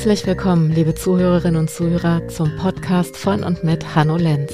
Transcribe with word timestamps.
Herzlich 0.00 0.26
willkommen, 0.26 0.70
liebe 0.70 0.94
Zuhörerinnen 0.94 1.60
und 1.60 1.68
Zuhörer, 1.68 2.26
zum 2.28 2.56
Podcast 2.56 3.18
von 3.18 3.44
und 3.44 3.62
mit 3.64 3.94
Hanno 3.94 4.16
Lenz. 4.16 4.50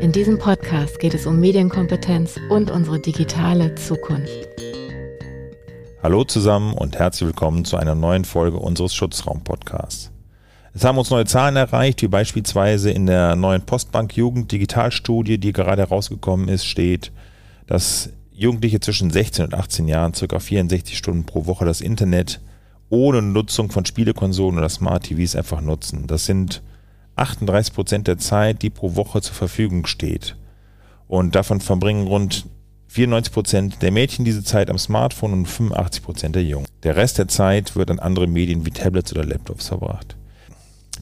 In 0.00 0.12
diesem 0.12 0.38
Podcast 0.38 1.00
geht 1.00 1.12
es 1.12 1.26
um 1.26 1.40
Medienkompetenz 1.40 2.38
und 2.50 2.70
unsere 2.70 3.00
digitale 3.00 3.74
Zukunft. 3.74 4.46
Hallo 6.04 6.22
zusammen 6.22 6.72
und 6.72 7.00
herzlich 7.00 7.26
willkommen 7.26 7.64
zu 7.64 7.76
einer 7.76 7.96
neuen 7.96 8.24
Folge 8.24 8.58
unseres 8.58 8.94
Schutzraum-Podcasts. 8.94 10.12
Es 10.72 10.84
haben 10.84 10.98
uns 10.98 11.10
neue 11.10 11.24
Zahlen 11.26 11.56
erreicht, 11.56 12.00
wie 12.02 12.08
beispielsweise 12.08 12.92
in 12.92 13.06
der 13.06 13.34
neuen 13.34 13.62
Postbank 13.62 14.16
Jugend 14.16 14.52
Digitalstudie, 14.52 15.38
die 15.38 15.52
gerade 15.52 15.82
herausgekommen 15.82 16.46
ist, 16.46 16.64
steht, 16.64 17.10
dass 17.66 18.10
Jugendliche 18.30 18.78
zwischen 18.78 19.10
16 19.10 19.46
und 19.46 19.54
18 19.54 19.88
Jahren 19.88 20.12
ca. 20.12 20.38
64 20.38 20.96
Stunden 20.96 21.26
pro 21.26 21.46
Woche 21.46 21.64
das 21.64 21.80
Internet 21.80 22.40
ohne 22.88 23.22
Nutzung 23.22 23.70
von 23.70 23.84
Spielekonsolen 23.84 24.58
oder 24.58 24.68
Smart 24.68 25.04
TVs 25.04 25.36
einfach 25.36 25.60
nutzen. 25.60 26.06
Das 26.06 26.26
sind 26.26 26.62
38 27.16 27.74
Prozent 27.74 28.06
der 28.06 28.18
Zeit, 28.18 28.62
die 28.62 28.70
pro 28.70 28.94
Woche 28.94 29.20
zur 29.22 29.34
Verfügung 29.34 29.86
steht. 29.86 30.36
Und 31.08 31.34
davon 31.34 31.60
verbringen 31.60 32.06
rund 32.06 32.46
94 32.88 33.32
Prozent 33.32 33.82
der 33.82 33.92
Mädchen 33.92 34.24
diese 34.24 34.44
Zeit 34.44 34.70
am 34.70 34.78
Smartphone 34.78 35.32
und 35.32 35.46
85 35.46 36.02
Prozent 36.02 36.36
der 36.36 36.44
Jungen. 36.44 36.66
Der 36.82 36.96
Rest 36.96 37.18
der 37.18 37.28
Zeit 37.28 37.76
wird 37.76 37.90
an 37.90 37.98
andere 37.98 38.26
Medien 38.26 38.64
wie 38.64 38.70
Tablets 38.70 39.12
oder 39.12 39.24
Laptops 39.24 39.68
verbracht. 39.68 40.16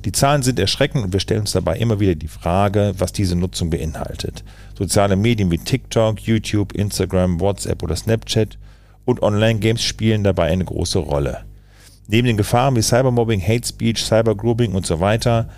Die 0.04 0.12
Zahlen 0.12 0.42
sind 0.42 0.58
erschreckend 0.58 1.04
und 1.04 1.12
wir 1.12 1.20
stellen 1.20 1.40
uns 1.40 1.52
dabei 1.52 1.78
immer 1.78 1.98
wieder 1.98 2.14
die 2.14 2.28
Frage, 2.28 2.94
was 2.98 3.12
diese 3.12 3.36
Nutzung 3.36 3.70
beinhaltet. 3.70 4.44
Soziale 4.76 5.16
Medien 5.16 5.50
wie 5.50 5.58
TikTok, 5.58 6.20
YouTube, 6.20 6.72
Instagram, 6.72 7.40
WhatsApp 7.40 7.82
oder 7.82 7.96
Snapchat 7.96 8.58
und 9.06 9.22
Online-Games 9.22 9.82
spielen 9.82 10.22
dabei 10.22 10.48
eine 10.48 10.64
große 10.64 10.98
Rolle. 10.98 11.44
Neben 12.06 12.26
den 12.26 12.36
Gefahren 12.36 12.76
wie 12.76 12.82
Cybermobbing, 12.82 13.40
Hate 13.40 13.66
Speech, 13.66 14.04
Cybergrooming 14.04 14.74
und 14.74 14.86
so 14.86 15.00
weiter 15.00 15.48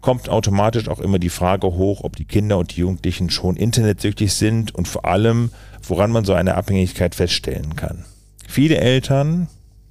kommt 0.00 0.28
automatisch 0.28 0.88
auch 0.88 1.00
immer 1.00 1.18
die 1.18 1.30
Frage 1.30 1.66
hoch, 1.66 2.04
ob 2.04 2.16
die 2.16 2.26
Kinder 2.26 2.58
und 2.58 2.76
die 2.76 2.80
Jugendlichen 2.80 3.30
schon 3.30 3.56
internetsüchtig 3.56 4.34
sind 4.34 4.74
und 4.74 4.86
vor 4.86 5.06
allem, 5.06 5.50
woran 5.82 6.10
man 6.10 6.26
so 6.26 6.34
eine 6.34 6.56
Abhängigkeit 6.56 7.14
feststellen 7.14 7.74
kann. 7.74 8.04
Viele 8.46 8.76
Eltern 8.76 9.48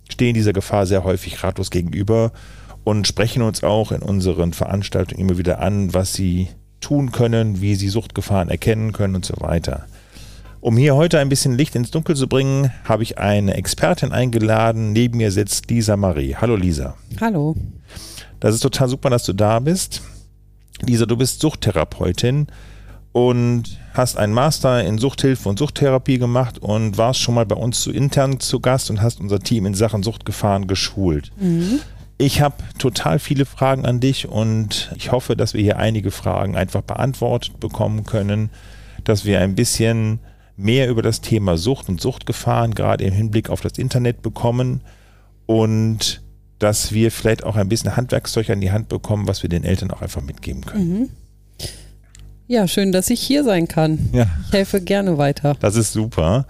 stehen 0.07 0.35
dieser 0.35 0.53
Gefahr 0.53 0.85
sehr 0.85 1.03
häufig 1.03 1.43
ratlos 1.43 1.71
gegenüber 1.71 2.31
und 2.83 3.07
sprechen 3.07 3.41
uns 3.41 3.63
auch 3.63 3.91
in 3.91 4.03
unseren 4.03 4.53
Veranstaltungen 4.53 5.19
immer 5.19 5.39
wieder 5.39 5.59
an, 5.59 5.95
was 5.95 6.13
sie 6.13 6.49
tun 6.79 7.11
können, 7.11 7.61
wie 7.61 7.73
sie 7.73 7.89
Suchtgefahren 7.89 8.49
erkennen 8.49 8.91
können 8.91 9.15
und 9.15 9.25
so 9.25 9.33
weiter. 9.39 9.87
Um 10.63 10.77
hier 10.77 10.95
heute 10.95 11.19
ein 11.19 11.27
bisschen 11.27 11.57
Licht 11.57 11.75
ins 11.75 11.91
Dunkel 11.91 12.15
zu 12.15 12.29
bringen, 12.29 12.71
habe 12.85 13.03
ich 13.03 13.17
eine 13.17 13.55
Expertin 13.55 14.13
eingeladen. 14.13 14.93
Neben 14.93 15.17
mir 15.17 15.29
sitzt 15.29 15.69
Lisa 15.69 15.97
Marie. 15.97 16.37
Hallo 16.37 16.55
Lisa. 16.55 16.95
Hallo. 17.19 17.57
Das 18.39 18.55
ist 18.55 18.61
total 18.61 18.87
super, 18.87 19.09
dass 19.09 19.25
du 19.25 19.33
da 19.33 19.59
bist. 19.59 20.01
Lisa, 20.81 21.05
du 21.05 21.17
bist 21.17 21.41
Suchttherapeutin 21.41 22.47
und 23.11 23.77
hast 23.93 24.17
einen 24.17 24.31
Master 24.31 24.81
in 24.85 24.99
Suchthilfe 24.99 25.49
und 25.49 25.59
Suchttherapie 25.59 26.17
gemacht 26.17 26.59
und 26.59 26.97
warst 26.97 27.19
schon 27.19 27.35
mal 27.35 27.45
bei 27.45 27.57
uns 27.57 27.81
zu 27.81 27.91
intern 27.91 28.39
zu 28.39 28.61
Gast 28.61 28.89
und 28.89 29.01
hast 29.01 29.19
unser 29.19 29.39
Team 29.39 29.65
in 29.65 29.73
Sachen 29.73 30.01
Suchtgefahren 30.01 30.67
geschult. 30.67 31.33
Mhm. 31.41 31.81
Ich 32.17 32.39
habe 32.39 32.55
total 32.77 33.19
viele 33.19 33.43
Fragen 33.43 33.85
an 33.85 33.99
dich 33.99 34.29
und 34.29 34.93
ich 34.95 35.11
hoffe, 35.11 35.35
dass 35.35 35.53
wir 35.53 35.61
hier 35.61 35.77
einige 35.77 36.09
Fragen 36.09 36.55
einfach 36.55 36.83
beantwortet 36.83 37.59
bekommen 37.59 38.05
können, 38.05 38.49
dass 39.03 39.25
wir 39.25 39.41
ein 39.41 39.55
bisschen 39.55 40.19
mehr 40.55 40.89
über 40.89 41.01
das 41.01 41.21
Thema 41.21 41.57
Sucht 41.57 41.89
und 41.89 41.99
Suchtgefahren 41.99 42.73
gerade 42.75 43.03
im 43.03 43.13
Hinblick 43.13 43.49
auf 43.49 43.61
das 43.61 43.73
Internet 43.77 44.21
bekommen 44.21 44.81
und 45.45 46.21
dass 46.59 46.93
wir 46.93 47.11
vielleicht 47.11 47.43
auch 47.43 47.55
ein 47.55 47.67
bisschen 47.67 47.97
Handwerkszeug 47.97 48.49
an 48.49 48.61
die 48.61 48.71
Hand 48.71 48.87
bekommen, 48.87 49.27
was 49.27 49.43
wir 49.43 49.49
den 49.49 49.63
Eltern 49.63 49.91
auch 49.91 50.01
einfach 50.01 50.21
mitgeben 50.21 50.65
können. 50.65 50.99
Mhm. 50.99 51.09
Ja, 52.47 52.67
schön, 52.67 52.91
dass 52.91 53.09
ich 53.09 53.21
hier 53.21 53.43
sein 53.43 53.67
kann. 53.67 54.09
Ja. 54.11 54.27
Ich 54.47 54.53
helfe 54.53 54.81
gerne 54.81 55.17
weiter. 55.17 55.55
Das 55.59 55.75
ist 55.75 55.93
super. 55.93 56.45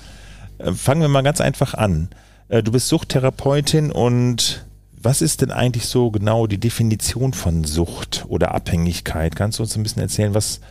Äh, 0.58 0.74
fangen 0.74 1.02
wir 1.02 1.08
mal 1.08 1.22
ganz 1.22 1.40
einfach 1.40 1.74
an. 1.74 2.10
Äh, 2.50 2.64
du 2.64 2.72
bist 2.72 2.88
Suchttherapeutin 2.90 3.92
und 3.92 4.66
was 4.92 5.22
ist 5.22 5.42
denn 5.42 5.52
eigentlich 5.52 5.86
so 5.86 6.12
genau 6.12 6.48
die 6.48 6.60
Definition 6.60 7.34
von 7.34 7.64
Sucht 7.64 8.26
oder 8.28 8.54
Abhängigkeit? 8.54 9.36
Kannst 9.36 9.60
du 9.60 9.64
uns 9.64 9.76
ein 9.76 9.84
bisschen 9.84 10.02
erzählen, 10.02 10.34
was, 10.34 10.62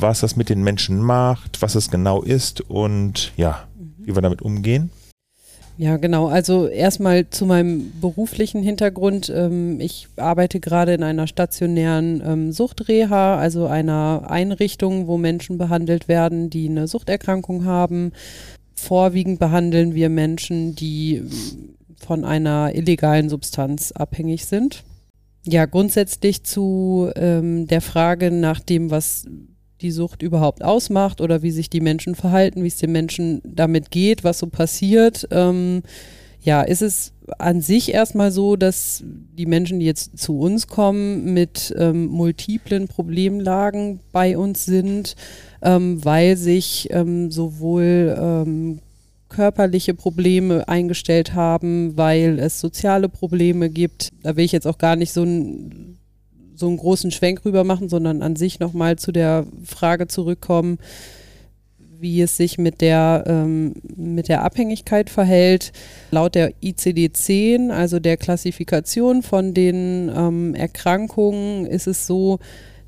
was 0.00 0.20
das 0.20 0.36
mit 0.36 0.48
den 0.48 0.62
Menschen 0.62 1.00
macht, 1.00 1.62
was 1.62 1.74
es 1.74 1.90
genau 1.90 2.22
ist 2.22 2.60
und 2.62 3.32
ja, 3.36 3.66
wie 3.98 4.14
wir 4.14 4.22
damit 4.22 4.42
umgehen? 4.42 4.90
Ja, 5.78 5.96
genau. 5.96 6.26
Also 6.26 6.66
erstmal 6.66 7.30
zu 7.30 7.46
meinem 7.46 7.92
beruflichen 8.00 8.64
Hintergrund. 8.64 9.32
Ähm, 9.32 9.78
ich 9.80 10.08
arbeite 10.16 10.58
gerade 10.58 10.92
in 10.92 11.04
einer 11.04 11.28
stationären 11.28 12.20
ähm, 12.26 12.52
Suchtreha, 12.52 13.38
also 13.38 13.68
einer 13.68 14.24
Einrichtung, 14.28 15.06
wo 15.06 15.18
Menschen 15.18 15.56
behandelt 15.56 16.08
werden, 16.08 16.50
die 16.50 16.68
eine 16.68 16.88
Suchterkrankung 16.88 17.64
haben. 17.64 18.10
Vorwiegend 18.74 19.38
behandeln 19.38 19.94
wir 19.94 20.08
Menschen, 20.08 20.74
die 20.74 21.22
von 21.96 22.24
einer 22.24 22.74
illegalen 22.74 23.28
Substanz 23.28 23.92
abhängig 23.92 24.46
sind. 24.46 24.82
Ja, 25.44 25.66
grundsätzlich 25.66 26.42
zu 26.42 27.10
ähm, 27.14 27.68
der 27.68 27.82
Frage 27.82 28.32
nach 28.32 28.58
dem, 28.58 28.90
was 28.90 29.26
die 29.80 29.90
Sucht 29.90 30.22
überhaupt 30.22 30.62
ausmacht 30.62 31.20
oder 31.20 31.42
wie 31.42 31.50
sich 31.50 31.70
die 31.70 31.80
Menschen 31.80 32.14
verhalten, 32.14 32.62
wie 32.62 32.68
es 32.68 32.76
den 32.76 32.92
Menschen 32.92 33.40
damit 33.44 33.90
geht, 33.90 34.24
was 34.24 34.38
so 34.38 34.46
passiert. 34.46 35.28
Ähm, 35.30 35.82
ja, 36.40 36.62
ist 36.62 36.82
es 36.82 37.12
an 37.38 37.60
sich 37.60 37.92
erstmal 37.92 38.30
so, 38.30 38.56
dass 38.56 39.02
die 39.04 39.46
Menschen, 39.46 39.80
die 39.80 39.86
jetzt 39.86 40.18
zu 40.18 40.38
uns 40.38 40.66
kommen, 40.66 41.34
mit 41.34 41.74
ähm, 41.76 42.06
multiplen 42.06 42.88
Problemlagen 42.88 44.00
bei 44.12 44.38
uns 44.38 44.64
sind, 44.64 45.14
ähm, 45.62 46.04
weil 46.04 46.36
sich 46.36 46.88
ähm, 46.90 47.30
sowohl 47.30 48.16
ähm, 48.18 48.78
körperliche 49.28 49.94
Probleme 49.94 50.66
eingestellt 50.68 51.34
haben, 51.34 51.96
weil 51.96 52.38
es 52.38 52.60
soziale 52.60 53.08
Probleme 53.08 53.68
gibt. 53.68 54.08
Da 54.22 54.36
will 54.36 54.44
ich 54.44 54.52
jetzt 54.52 54.66
auch 54.66 54.78
gar 54.78 54.96
nicht 54.96 55.12
so, 55.12 55.22
ein, 55.24 55.97
so 56.58 56.66
einen 56.66 56.76
großen 56.76 57.10
Schwenk 57.10 57.44
rüber 57.44 57.64
machen, 57.64 57.88
sondern 57.88 58.22
an 58.22 58.36
sich 58.36 58.60
nochmal 58.60 58.96
zu 58.96 59.12
der 59.12 59.46
Frage 59.64 60.08
zurückkommen, 60.08 60.78
wie 62.00 62.20
es 62.22 62.36
sich 62.36 62.58
mit 62.58 62.80
der, 62.80 63.24
ähm, 63.26 63.74
mit 63.96 64.28
der 64.28 64.42
Abhängigkeit 64.42 65.10
verhält. 65.10 65.72
Laut 66.10 66.34
der 66.34 66.52
ICD-10, 66.62 67.70
also 67.70 67.98
der 67.98 68.16
Klassifikation 68.16 69.22
von 69.22 69.54
den 69.54 70.10
ähm, 70.14 70.54
Erkrankungen, 70.54 71.66
ist 71.66 71.86
es 71.86 72.06
so, 72.06 72.38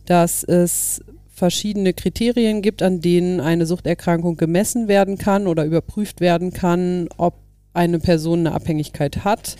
dass 0.07 0.45
es 0.45 1.03
verschiedene 1.33 1.93
Kriterien 1.93 2.63
gibt, 2.63 2.83
an 2.83 3.01
denen 3.01 3.41
eine 3.41 3.67
Suchterkrankung 3.67 4.37
gemessen 4.37 4.89
werden 4.89 5.19
kann 5.19 5.47
oder 5.47 5.65
überprüft 5.65 6.21
werden 6.21 6.53
kann, 6.53 7.09
ob 7.17 7.35
eine 7.73 7.99
Person 7.99 8.41
eine 8.41 8.53
Abhängigkeit 8.53 9.25
hat. 9.25 9.57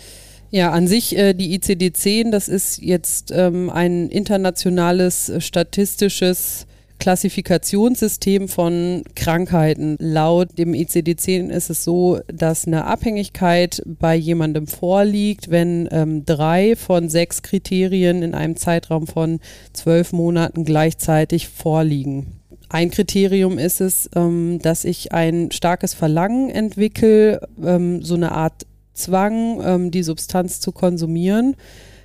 Ja, 0.53 0.71
an 0.71 0.85
sich 0.85 1.17
äh, 1.17 1.33
die 1.33 1.57
ICD-10, 1.57 2.29
das 2.29 2.49
ist 2.49 2.81
jetzt 2.81 3.31
ähm, 3.33 3.69
ein 3.69 4.09
internationales 4.09 5.29
äh, 5.29 5.39
statistisches 5.39 6.67
Klassifikationssystem 6.99 8.49
von 8.49 9.03
Krankheiten. 9.15 9.95
Laut 9.97 10.57
dem 10.59 10.73
ICD-10 10.73 11.49
ist 11.49 11.69
es 11.69 11.85
so, 11.85 12.19
dass 12.27 12.67
eine 12.67 12.85
Abhängigkeit 12.85 13.81
bei 13.85 14.13
jemandem 14.13 14.67
vorliegt, 14.67 15.49
wenn 15.49 15.87
ähm, 15.89 16.25
drei 16.25 16.75
von 16.75 17.07
sechs 17.07 17.43
Kriterien 17.43 18.21
in 18.21 18.35
einem 18.35 18.57
Zeitraum 18.57 19.07
von 19.07 19.39
zwölf 19.71 20.11
Monaten 20.11 20.65
gleichzeitig 20.65 21.47
vorliegen. 21.47 22.41
Ein 22.67 22.91
Kriterium 22.91 23.57
ist 23.57 23.79
es, 23.79 24.09
ähm, 24.15 24.59
dass 24.61 24.83
ich 24.83 25.13
ein 25.13 25.49
starkes 25.51 25.93
Verlangen 25.93 26.49
entwickle, 26.49 27.41
ähm, 27.63 28.03
so 28.03 28.15
eine 28.15 28.33
Art 28.33 28.65
Zwang, 28.93 29.61
ähm, 29.63 29.91
die 29.91 30.03
Substanz 30.03 30.59
zu 30.59 30.71
konsumieren. 30.71 31.55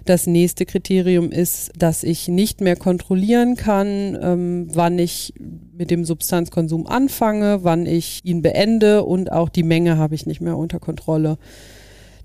Das 0.05 0.29
nächste 0.29 0.67
Kriterium 0.67 1.33
ist, 1.33 1.73
dass 1.77 2.05
ich 2.05 2.29
nicht 2.29 2.61
mehr 2.61 2.77
kontrollieren 2.77 3.57
kann, 3.57 4.17
ähm, 4.23 4.69
wann 4.73 5.01
ich 5.01 5.35
mit 5.77 5.91
dem 5.91 6.05
Substanzkonsum 6.05 6.87
anfange, 6.87 7.65
wann 7.65 7.87
ich 7.87 8.21
ihn 8.25 8.41
beende 8.41 9.03
und 9.03 9.33
auch 9.33 9.49
die 9.49 9.65
Menge 9.65 9.99
habe 9.99 10.15
ich 10.15 10.25
nicht 10.25 10.41
mehr 10.41 10.57
unter 10.57 10.79
Kontrolle. 10.79 11.39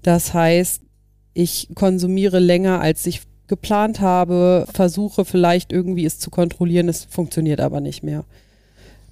Das 0.03 0.33
heißt, 0.33 0.83
ich 1.33 1.69
konsumiere 1.73 2.37
länger, 2.37 2.81
als 2.81 3.05
ich 3.07 3.21
geplant 3.47 3.99
habe, 3.99 4.67
versuche 4.71 5.25
vielleicht 5.25 5.73
irgendwie 5.73 6.05
es 6.05 6.19
zu 6.19 6.29
kontrollieren, 6.29 6.87
es 6.87 7.05
funktioniert 7.05 7.61
aber 7.61 7.81
nicht 7.81 8.03
mehr. 8.03 8.25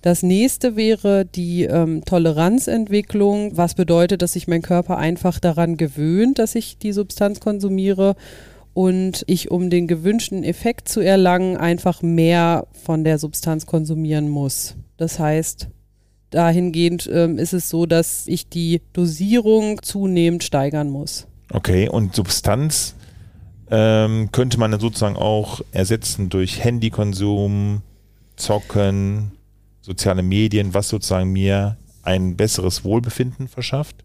Das 0.01 0.23
nächste 0.23 0.77
wäre 0.77 1.25
die 1.25 1.63
ähm, 1.63 2.05
Toleranzentwicklung, 2.05 3.57
was 3.57 3.73
bedeutet, 3.73 4.21
dass 4.21 4.33
sich 4.33 4.47
mein 4.47 4.61
Körper 4.61 4.97
einfach 4.97 5.39
daran 5.39 5.75
gewöhnt, 5.75 6.39
dass 6.39 6.55
ich 6.55 6.77
die 6.77 6.93
Substanz 6.93 7.41
konsumiere 7.41 8.15
und 8.73 9.23
ich, 9.27 9.51
um 9.51 9.69
den 9.69 9.87
gewünschten 9.87 10.43
Effekt 10.43 10.87
zu 10.87 11.01
erlangen, 11.01 11.57
einfach 11.57 12.01
mehr 12.01 12.67
von 12.71 13.03
der 13.03 13.19
Substanz 13.19 13.65
konsumieren 13.65 14.29
muss. 14.29 14.75
Das 14.95 15.19
heißt, 15.19 15.67
dahingehend 16.29 17.09
ähm, 17.11 17.37
ist 17.37 17.53
es 17.53 17.69
so, 17.69 17.85
dass 17.85 18.25
ich 18.27 18.47
die 18.47 18.81
Dosierung 18.93 19.81
zunehmend 19.81 20.45
steigern 20.45 20.89
muss. 20.89 21.27
Okay, 21.51 21.89
und 21.89 22.15
Substanz 22.15 22.95
ähm, 23.69 24.29
könnte 24.31 24.59
man 24.59 24.71
dann 24.71 24.79
sozusagen 24.79 25.17
auch 25.17 25.61
ersetzen 25.71 26.29
durch 26.29 26.63
Handykonsum, 26.63 27.81
Zocken, 28.35 29.31
soziale 29.89 30.21
Medien, 30.21 30.73
was 30.75 30.89
sozusagen 30.89 31.31
mir 31.31 31.77
ein 32.03 32.37
besseres 32.37 32.83
Wohlbefinden 32.83 33.47
verschafft? 33.47 33.95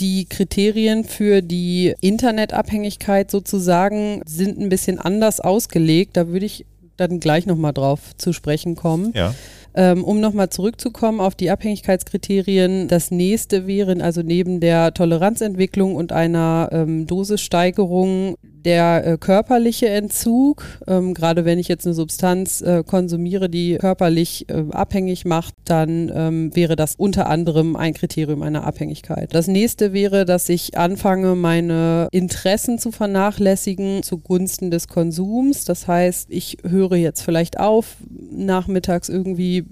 Die 0.00 0.24
Kriterien 0.24 1.04
für 1.04 1.40
die 1.40 1.94
Internetabhängigkeit 2.00 3.30
sozusagen 3.30 4.22
sind 4.26 4.58
ein 4.58 4.68
bisschen 4.68 4.98
anders 4.98 5.38
ausgelegt. 5.38 6.16
Da 6.16 6.26
würde 6.26 6.46
ich 6.46 6.66
dann 6.96 7.20
gleich 7.20 7.46
nochmal 7.46 7.72
drauf 7.72 8.16
zu 8.16 8.32
sprechen 8.32 8.74
kommen. 8.74 9.12
Ja. 9.14 9.34
Ähm, 9.76 10.04
um 10.04 10.20
nochmal 10.20 10.50
zurückzukommen 10.50 11.20
auf 11.20 11.34
die 11.34 11.50
Abhängigkeitskriterien, 11.50 12.86
das 12.86 13.10
nächste 13.10 13.66
wären 13.66 14.00
also 14.00 14.22
neben 14.22 14.60
der 14.60 14.94
Toleranzentwicklung 14.94 15.96
und 15.96 16.12
einer 16.12 16.68
ähm, 16.72 17.06
Dosissteigerung 17.06 18.36
der 18.64 19.06
äh, 19.06 19.18
körperliche 19.18 19.88
Entzug, 19.88 20.64
ähm, 20.86 21.14
gerade 21.14 21.44
wenn 21.44 21.58
ich 21.58 21.68
jetzt 21.68 21.86
eine 21.86 21.94
Substanz 21.94 22.62
äh, 22.62 22.82
konsumiere, 22.82 23.50
die 23.50 23.76
körperlich 23.76 24.48
äh, 24.48 24.64
abhängig 24.70 25.24
macht, 25.24 25.54
dann 25.64 26.10
ähm, 26.14 26.56
wäre 26.56 26.76
das 26.76 26.94
unter 26.96 27.28
anderem 27.28 27.76
ein 27.76 27.94
Kriterium 27.94 28.42
einer 28.42 28.64
Abhängigkeit. 28.64 29.34
Das 29.34 29.48
nächste 29.48 29.92
wäre, 29.92 30.24
dass 30.24 30.48
ich 30.48 30.78
anfange, 30.78 31.34
meine 31.34 32.08
Interessen 32.10 32.78
zu 32.78 32.90
vernachlässigen 32.90 34.02
zugunsten 34.02 34.70
des 34.70 34.88
Konsums. 34.88 35.64
Das 35.64 35.86
heißt, 35.86 36.30
ich 36.30 36.58
höre 36.66 36.96
jetzt 36.96 37.22
vielleicht 37.22 37.60
auf, 37.60 37.96
nachmittags 38.30 39.08
irgendwie 39.08 39.63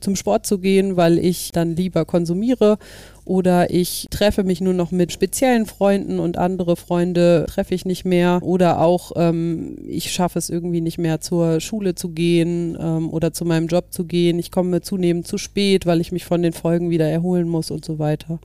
zum 0.00 0.16
Sport 0.16 0.46
zu 0.46 0.58
gehen, 0.58 0.96
weil 0.96 1.18
ich 1.18 1.52
dann 1.52 1.74
lieber 1.74 2.04
konsumiere 2.04 2.78
oder 3.24 3.70
ich 3.70 4.06
treffe 4.10 4.44
mich 4.44 4.60
nur 4.60 4.74
noch 4.74 4.90
mit 4.90 5.12
speziellen 5.12 5.66
Freunden 5.66 6.18
und 6.18 6.38
andere 6.38 6.76
Freunde 6.76 7.46
treffe 7.48 7.74
ich 7.74 7.84
nicht 7.84 8.04
mehr 8.04 8.40
oder 8.42 8.80
auch 8.80 9.12
ähm, 9.16 9.76
ich 9.86 10.12
schaffe 10.12 10.38
es 10.38 10.50
irgendwie 10.50 10.80
nicht 10.80 10.98
mehr 10.98 11.20
zur 11.20 11.60
Schule 11.60 11.94
zu 11.94 12.10
gehen 12.10 12.76
ähm, 12.80 13.10
oder 13.10 13.32
zu 13.32 13.44
meinem 13.44 13.68
Job 13.68 13.92
zu 13.92 14.04
gehen. 14.04 14.38
Ich 14.38 14.50
komme 14.50 14.82
zunehmend 14.82 15.26
zu 15.26 15.38
spät, 15.38 15.86
weil 15.86 16.00
ich 16.00 16.12
mich 16.12 16.24
von 16.24 16.42
den 16.42 16.52
Folgen 16.52 16.90
wieder 16.90 17.08
erholen 17.08 17.48
muss 17.48 17.70
und 17.70 17.84
so 17.84 17.98
weiter. 17.98 18.38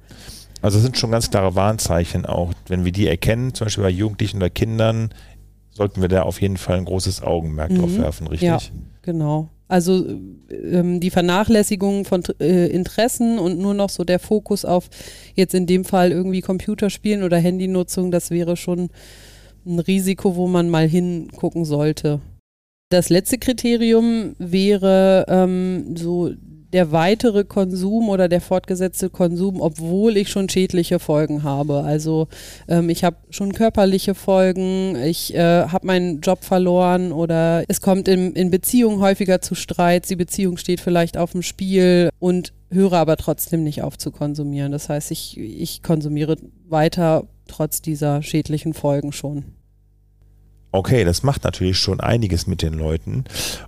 Also 0.61 0.79
sind 0.79 0.97
schon 0.97 1.11
ganz 1.11 1.29
klare 1.29 1.55
Warnzeichen 1.55 2.25
auch, 2.25 2.51
wenn 2.67 2.83
wir 2.83 2.91
die 2.91 3.07
erkennen, 3.07 3.53
zum 3.53 3.65
Beispiel 3.65 3.83
bei 3.83 3.89
Jugendlichen 3.91 4.37
oder 4.37 4.49
Kindern, 4.49 5.09
sollten 5.71 6.01
wir 6.01 6.09
da 6.09 6.23
auf 6.23 6.41
jeden 6.41 6.57
Fall 6.57 6.77
ein 6.77 6.85
großes 6.85 7.21
Augenmerk 7.21 7.71
mhm. 7.71 7.77
drauf 7.77 7.97
werfen, 7.97 8.27
richtig? 8.27 8.47
Ja, 8.47 8.59
genau. 9.03 9.49
Also 9.67 10.05
ähm, 10.49 10.99
die 10.99 11.09
Vernachlässigung 11.09 12.05
von 12.05 12.23
äh, 12.39 12.67
Interessen 12.67 13.37
und 13.37 13.59
nur 13.59 13.73
noch 13.73 13.89
so 13.89 14.03
der 14.03 14.19
Fokus 14.19 14.63
auf 14.63 14.89
jetzt 15.35 15.53
in 15.53 15.65
dem 15.65 15.83
Fall 15.83 16.11
irgendwie 16.11 16.41
Computerspielen 16.41 17.23
oder 17.23 17.37
Handynutzung, 17.37 18.11
das 18.11 18.31
wäre 18.31 18.55
schon 18.55 18.89
ein 19.65 19.79
Risiko, 19.79 20.35
wo 20.35 20.47
man 20.47 20.69
mal 20.69 20.87
hingucken 20.87 21.65
sollte. 21.65 22.21
Das 22.89 23.09
letzte 23.09 23.37
Kriterium 23.37 24.35
wäre 24.39 25.25
ähm, 25.27 25.97
so 25.97 26.31
der 26.73 26.91
weitere 26.91 27.43
Konsum 27.43 28.09
oder 28.09 28.27
der 28.27 28.41
fortgesetzte 28.41 29.09
Konsum, 29.09 29.61
obwohl 29.61 30.17
ich 30.17 30.29
schon 30.29 30.49
schädliche 30.49 30.99
Folgen 30.99 31.43
habe. 31.43 31.83
Also 31.83 32.27
ähm, 32.67 32.89
ich 32.89 33.03
habe 33.03 33.17
schon 33.29 33.53
körperliche 33.53 34.15
Folgen, 34.15 34.95
ich 34.95 35.33
äh, 35.33 35.67
habe 35.67 35.87
meinen 35.87 36.21
Job 36.21 36.43
verloren 36.43 37.11
oder 37.11 37.63
es 37.67 37.81
kommt 37.81 38.07
in, 38.07 38.33
in 38.33 38.51
Beziehungen 38.51 39.01
häufiger 39.01 39.41
zu 39.41 39.55
Streits, 39.55 40.07
die 40.07 40.15
Beziehung 40.15 40.57
steht 40.57 40.81
vielleicht 40.81 41.17
auf 41.17 41.31
dem 41.31 41.41
Spiel 41.41 42.09
und 42.19 42.53
höre 42.69 42.93
aber 42.93 43.15
trotzdem 43.15 43.63
nicht 43.63 43.81
auf 43.81 43.97
zu 43.97 44.11
konsumieren. 44.11 44.71
Das 44.71 44.89
heißt, 44.89 45.11
ich, 45.11 45.37
ich 45.37 45.83
konsumiere 45.83 46.35
weiter 46.67 47.27
trotz 47.47 47.81
dieser 47.81 48.21
schädlichen 48.21 48.73
Folgen 48.73 49.13
schon. 49.13 49.45
Okay, 50.71 51.05
das 51.05 51.23
macht 51.23 51.43
natürlich 51.43 51.77
schon 51.77 52.01
einiges 52.01 52.45
mit 52.45 52.61
den 52.61 52.73
Leuten. 52.73 53.23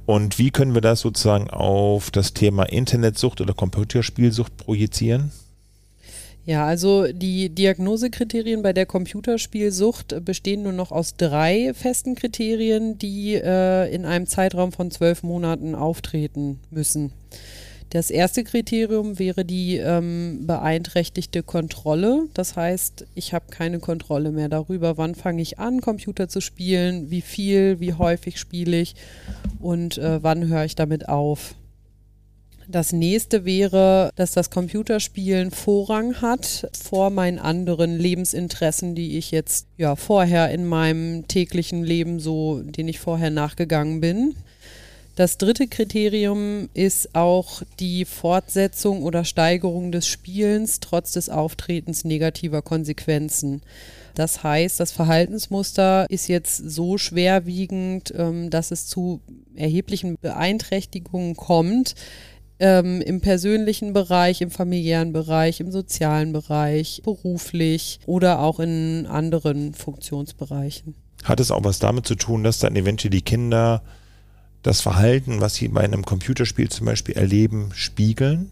Und 0.06 0.38
wie 0.38 0.52
können 0.52 0.74
wir 0.74 0.82
das 0.82 1.00
sozusagen 1.00 1.50
auf 1.50 2.12
das 2.12 2.34
Thema 2.34 2.64
Internetsucht 2.64 3.42
oder 3.42 3.54
Computerspielsucht 3.54 4.58
projizieren? 4.58 5.32
Ja, 6.46 6.66
also 6.66 7.06
die 7.12 7.50
Diagnosekriterien 7.50 8.64
bei 8.64 8.74
der 8.74 8.86
Computerspielsucht 8.86 10.26
bestehen 10.26 10.64
nur 10.64 10.72
noch 10.72 10.92
aus 10.92 11.16
drei 11.16 11.74
festen 11.76 12.16
Kriterien, 12.16 12.98
die 12.98 13.36
äh, 13.36 13.94
in 13.94 14.06
einem 14.06 14.26
Zeitraum 14.26 14.72
von 14.72 14.90
zwölf 14.90 15.22
Monaten 15.22 15.76
auftreten 15.76 16.60
müssen. 16.72 17.12
Das 17.90 18.12
erste 18.12 18.44
Kriterium 18.44 19.18
wäre 19.18 19.44
die 19.44 19.78
ähm, 19.78 20.46
beeinträchtigte 20.46 21.42
Kontrolle. 21.42 22.28
Das 22.36 22.56
heißt, 22.56 23.08
ich 23.16 23.34
habe 23.34 23.46
keine 23.50 23.80
Kontrolle 23.80 24.32
mehr 24.32 24.48
darüber, 24.48 24.98
wann 24.98 25.16
fange 25.16 25.42
ich 25.42 25.58
an, 25.58 25.82
Computer 25.82 26.28
zu 26.28 26.40
spielen, 26.40 27.10
wie 27.10 27.22
viel, 27.22 27.80
wie 27.80 27.94
häufig 27.94 28.40
spiele 28.40 28.80
ich 28.80 28.94
und 29.60 29.98
äh, 29.98 30.22
wann 30.22 30.48
höre 30.48 30.66
ich 30.66 30.76
damit 30.76 31.10
auf. 31.10 31.56
Das 32.68 32.92
nächste 32.92 33.46
wäre, 33.46 34.12
dass 34.16 34.34
das 34.34 34.52
Computerspielen 34.52 35.50
Vorrang 35.50 36.22
hat 36.22 36.70
vor 36.80 37.10
meinen 37.10 37.40
anderen 37.40 37.98
Lebensinteressen, 37.98 38.94
die 38.94 39.18
ich 39.18 39.32
jetzt 39.32 39.66
ja 39.78 39.96
vorher 39.96 40.52
in 40.52 40.68
meinem 40.68 41.28
täglichen 41.28 41.84
Leben 41.84 42.20
so, 42.20 42.62
den 42.62 42.88
ich 42.88 43.00
vorher 43.00 43.32
nachgegangen 43.32 44.02
bin. 44.02 44.36
Das 45.20 45.38
dritte 45.38 45.68
Kriterium 45.68 46.70
ist 46.74 47.14
auch 47.14 47.62
die 47.78 48.06
Fortsetzung 48.06 49.04
oder 49.04 49.26
Steigerung 49.26 49.92
des 49.92 50.08
Spielens 50.08 50.80
trotz 50.80 51.12
des 51.12 51.28
Auftretens 51.28 52.06
negativer 52.06 52.62
Konsequenzen. 52.62 53.62
Das 54.16 54.44
heißt, 54.44 54.80
das 54.80 54.94
Verhaltensmuster 54.94 56.06
ist 56.10 56.30
jetzt 56.30 56.56
so 56.56 56.98
schwerwiegend, 56.98 58.14
ähm, 58.16 58.50
dass 58.50 58.72
es 58.72 58.88
zu 58.88 59.20
erheblichen 59.56 60.16
Beeinträchtigungen 60.22 61.36
kommt. 61.36 61.96
Ähm, 62.58 63.02
Im 63.02 63.20
persönlichen 63.20 63.92
Bereich, 63.92 64.40
im 64.40 64.52
familiären 64.52 65.12
Bereich, 65.12 65.60
im 65.60 65.70
sozialen 65.70 66.32
Bereich, 66.32 67.02
beruflich 67.04 68.00
oder 68.06 68.40
auch 68.40 68.62
in 68.62 69.06
anderen 69.06 69.74
Funktionsbereichen. 69.74 70.96
Hat 71.26 71.42
es 71.42 71.52
auch 71.52 71.66
was 71.66 71.80
damit 71.80 72.08
zu 72.08 72.16
tun, 72.16 72.46
dass 72.46 72.60
dann 72.60 72.78
eventuell 72.78 73.12
die 73.12 73.22
Kinder 73.22 73.84
das 74.64 74.82
Verhalten, 74.82 75.42
was 75.42 75.56
sie 75.56 75.68
bei 75.70 75.82
einem 75.82 76.06
Computerspiel 76.06 76.70
zum 76.70 76.86
Beispiel 76.86 77.16
erleben, 77.16 77.72
spiegeln? 77.74 78.52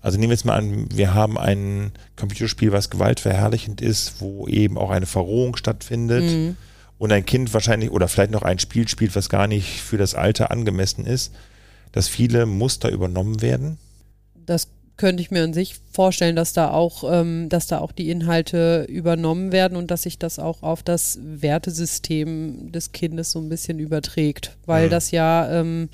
Also 0.00 0.18
nehmen 0.18 0.30
wir 0.30 0.34
jetzt 0.34 0.44
mal 0.44 0.58
an, 0.58 0.86
wir 0.94 1.14
haben 1.14 1.38
ein 1.38 1.92
Computerspiel, 2.16 2.72
was 2.72 2.90
gewaltverherrlichend 2.90 3.80
ist, 3.80 4.20
wo 4.20 4.46
eben 4.48 4.76
auch 4.76 4.90
eine 4.90 5.06
Verrohung 5.06 5.56
stattfindet 5.56 6.24
mhm. 6.24 6.56
und 6.98 7.10
ein 7.10 7.24
Kind 7.24 7.54
wahrscheinlich 7.54 7.90
oder 7.90 8.06
vielleicht 8.06 8.30
noch 8.30 8.42
ein 8.42 8.58
Spiel 8.58 8.86
spielt, 8.86 9.16
was 9.16 9.30
gar 9.30 9.46
nicht 9.46 9.80
für 9.80 9.96
das 9.96 10.14
Alter 10.14 10.50
angemessen 10.50 11.06
ist, 11.06 11.32
dass 11.92 12.08
viele 12.08 12.44
Muster 12.44 12.90
übernommen 12.90 13.40
werden? 13.40 13.78
Das 14.44 14.68
könnte 14.96 15.22
ich 15.22 15.30
mir 15.30 15.42
an 15.42 15.52
sich 15.52 15.76
vorstellen, 15.90 16.36
dass 16.36 16.52
da 16.52 16.70
auch, 16.70 17.04
ähm, 17.10 17.48
dass 17.48 17.66
da 17.66 17.78
auch 17.78 17.92
die 17.92 18.10
Inhalte 18.10 18.86
übernommen 18.88 19.52
werden 19.52 19.76
und 19.76 19.90
dass 19.90 20.02
sich 20.02 20.18
das 20.18 20.38
auch 20.38 20.62
auf 20.62 20.82
das 20.82 21.18
Wertesystem 21.22 22.70
des 22.70 22.92
Kindes 22.92 23.32
so 23.32 23.40
ein 23.40 23.48
bisschen 23.48 23.78
überträgt, 23.78 24.56
weil 24.66 24.86
mhm. 24.86 24.90
das 24.90 25.10
ja 25.10 25.50
ähm, 25.50 25.88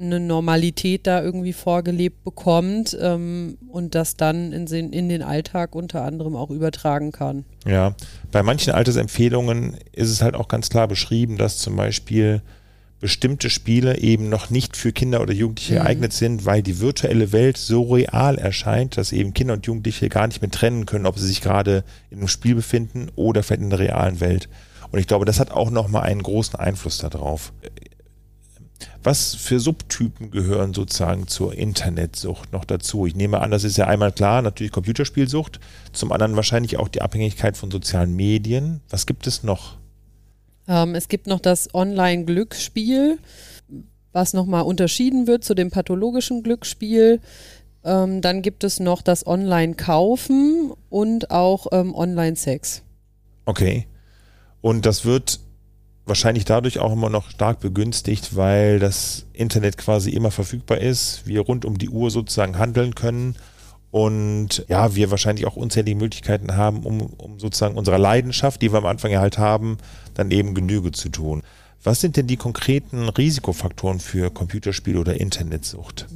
eine 0.00 0.20
Normalität 0.20 1.06
da 1.06 1.22
irgendwie 1.22 1.52
vorgelebt 1.52 2.24
bekommt 2.24 2.96
ähm, 3.00 3.58
und 3.68 3.94
das 3.94 4.16
dann 4.16 4.52
in, 4.52 4.66
in 4.66 5.08
den 5.08 5.22
Alltag 5.22 5.74
unter 5.74 6.02
anderem 6.02 6.34
auch 6.34 6.50
übertragen 6.50 7.12
kann. 7.12 7.44
Ja, 7.66 7.94
bei 8.32 8.42
manchen 8.42 8.72
Altersempfehlungen 8.72 9.76
ist 9.92 10.10
es 10.10 10.22
halt 10.22 10.34
auch 10.34 10.48
ganz 10.48 10.68
klar 10.70 10.88
beschrieben, 10.88 11.36
dass 11.36 11.58
zum 11.58 11.76
Beispiel 11.76 12.42
bestimmte 13.04 13.50
Spiele 13.50 13.98
eben 13.98 14.30
noch 14.30 14.48
nicht 14.48 14.78
für 14.78 14.90
Kinder 14.90 15.20
oder 15.20 15.34
Jugendliche 15.34 15.74
mhm. 15.74 15.78
geeignet 15.80 16.14
sind, 16.14 16.46
weil 16.46 16.62
die 16.62 16.80
virtuelle 16.80 17.32
Welt 17.32 17.58
so 17.58 17.82
real 17.82 18.38
erscheint, 18.38 18.96
dass 18.96 19.12
eben 19.12 19.34
Kinder 19.34 19.52
und 19.52 19.66
Jugendliche 19.66 20.08
gar 20.08 20.26
nicht 20.26 20.40
mehr 20.40 20.50
trennen 20.50 20.86
können, 20.86 21.04
ob 21.04 21.18
sie 21.18 21.26
sich 21.26 21.42
gerade 21.42 21.84
in 22.08 22.16
einem 22.16 22.28
Spiel 22.28 22.54
befinden 22.54 23.10
oder 23.14 23.42
vielleicht 23.42 23.60
in 23.60 23.68
der 23.68 23.78
realen 23.78 24.20
Welt. 24.20 24.48
Und 24.90 25.00
ich 25.00 25.06
glaube, 25.06 25.26
das 25.26 25.38
hat 25.38 25.50
auch 25.50 25.70
nochmal 25.70 26.04
einen 26.04 26.22
großen 26.22 26.58
Einfluss 26.58 26.96
darauf. 26.96 27.52
Was 29.02 29.34
für 29.34 29.60
Subtypen 29.60 30.30
gehören 30.30 30.72
sozusagen 30.72 31.26
zur 31.28 31.52
Internetsucht 31.52 32.54
noch 32.54 32.64
dazu? 32.64 33.04
Ich 33.04 33.14
nehme 33.14 33.42
an, 33.42 33.50
das 33.50 33.64
ist 33.64 33.76
ja 33.76 33.86
einmal 33.86 34.12
klar, 34.12 34.40
natürlich 34.40 34.72
Computerspielsucht, 34.72 35.60
zum 35.92 36.10
anderen 36.10 36.36
wahrscheinlich 36.36 36.78
auch 36.78 36.88
die 36.88 37.02
Abhängigkeit 37.02 37.58
von 37.58 37.70
sozialen 37.70 38.16
Medien. 38.16 38.80
Was 38.88 39.04
gibt 39.04 39.26
es 39.26 39.42
noch? 39.42 39.76
Ähm, 40.68 40.94
es 40.94 41.08
gibt 41.08 41.26
noch 41.26 41.40
das 41.40 41.74
Online-Glücksspiel, 41.74 43.18
was 44.12 44.32
nochmal 44.32 44.62
unterschieden 44.62 45.26
wird 45.26 45.44
zu 45.44 45.54
dem 45.54 45.70
pathologischen 45.70 46.42
Glücksspiel. 46.42 47.20
Ähm, 47.84 48.20
dann 48.20 48.42
gibt 48.42 48.64
es 48.64 48.80
noch 48.80 49.02
das 49.02 49.26
Online-Kaufen 49.26 50.72
und 50.88 51.30
auch 51.30 51.66
ähm, 51.72 51.94
Online-Sex. 51.94 52.82
Okay. 53.44 53.86
Und 54.62 54.86
das 54.86 55.04
wird 55.04 55.40
wahrscheinlich 56.06 56.44
dadurch 56.44 56.78
auch 56.78 56.92
immer 56.92 57.10
noch 57.10 57.30
stark 57.30 57.60
begünstigt, 57.60 58.36
weil 58.36 58.78
das 58.78 59.26
Internet 59.32 59.76
quasi 59.76 60.10
immer 60.10 60.30
verfügbar 60.30 60.78
ist, 60.78 61.26
wir 61.26 61.40
rund 61.40 61.64
um 61.64 61.76
die 61.76 61.88
Uhr 61.88 62.10
sozusagen 62.10 62.58
handeln 62.58 62.94
können 62.94 63.36
Und 63.94 64.64
ja, 64.66 64.96
wir 64.96 65.12
wahrscheinlich 65.12 65.46
auch 65.46 65.54
unzählige 65.54 65.96
Möglichkeiten 65.96 66.56
haben, 66.56 66.82
um, 66.82 67.00
um 67.00 67.38
sozusagen 67.38 67.76
unserer 67.76 67.96
Leidenschaft, 67.96 68.60
die 68.60 68.72
wir 68.72 68.78
am 68.78 68.86
Anfang 68.86 69.12
ja 69.12 69.20
halt 69.20 69.38
haben, 69.38 69.78
dann 70.14 70.30
eben 70.30 70.54
Genüge 70.54 70.92
zu 70.92 71.08
tun. 71.08 71.42
Was 71.82 72.00
sind 72.00 72.16
denn 72.16 72.26
die 72.26 72.36
konkreten 72.36 73.08
Risikofaktoren 73.08 74.00
für 74.00 74.30
Computerspiele 74.30 74.98
oder 74.98 75.20
Internetsucht? 75.20 76.06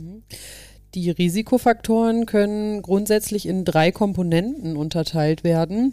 Die 0.95 1.11
Risikofaktoren 1.11 2.25
können 2.25 2.81
grundsätzlich 2.81 3.47
in 3.47 3.67
drei 3.67 3.93
Komponenten 3.93 4.77
unterteilt 4.77 5.45
werden. 5.45 5.93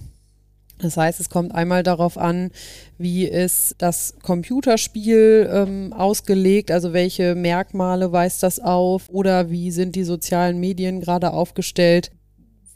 Das 0.79 0.97
heißt, 0.97 1.19
es 1.19 1.29
kommt 1.29 1.53
einmal 1.53 1.83
darauf 1.83 2.17
an, 2.17 2.51
wie 2.97 3.25
ist 3.25 3.75
das 3.77 4.15
Computerspiel 4.21 5.49
ähm, 5.51 5.93
ausgelegt, 5.93 6.69
also 6.71 6.91
welche 6.91 7.35
Merkmale 7.35 8.11
weist 8.11 8.43
das 8.43 8.59
auf 8.59 9.09
oder 9.09 9.49
wie 9.49 9.71
sind 9.71 9.95
die 9.95 10.03
sozialen 10.03 10.59
Medien 10.59 10.99
gerade 10.99 11.31
aufgestellt. 11.31 12.11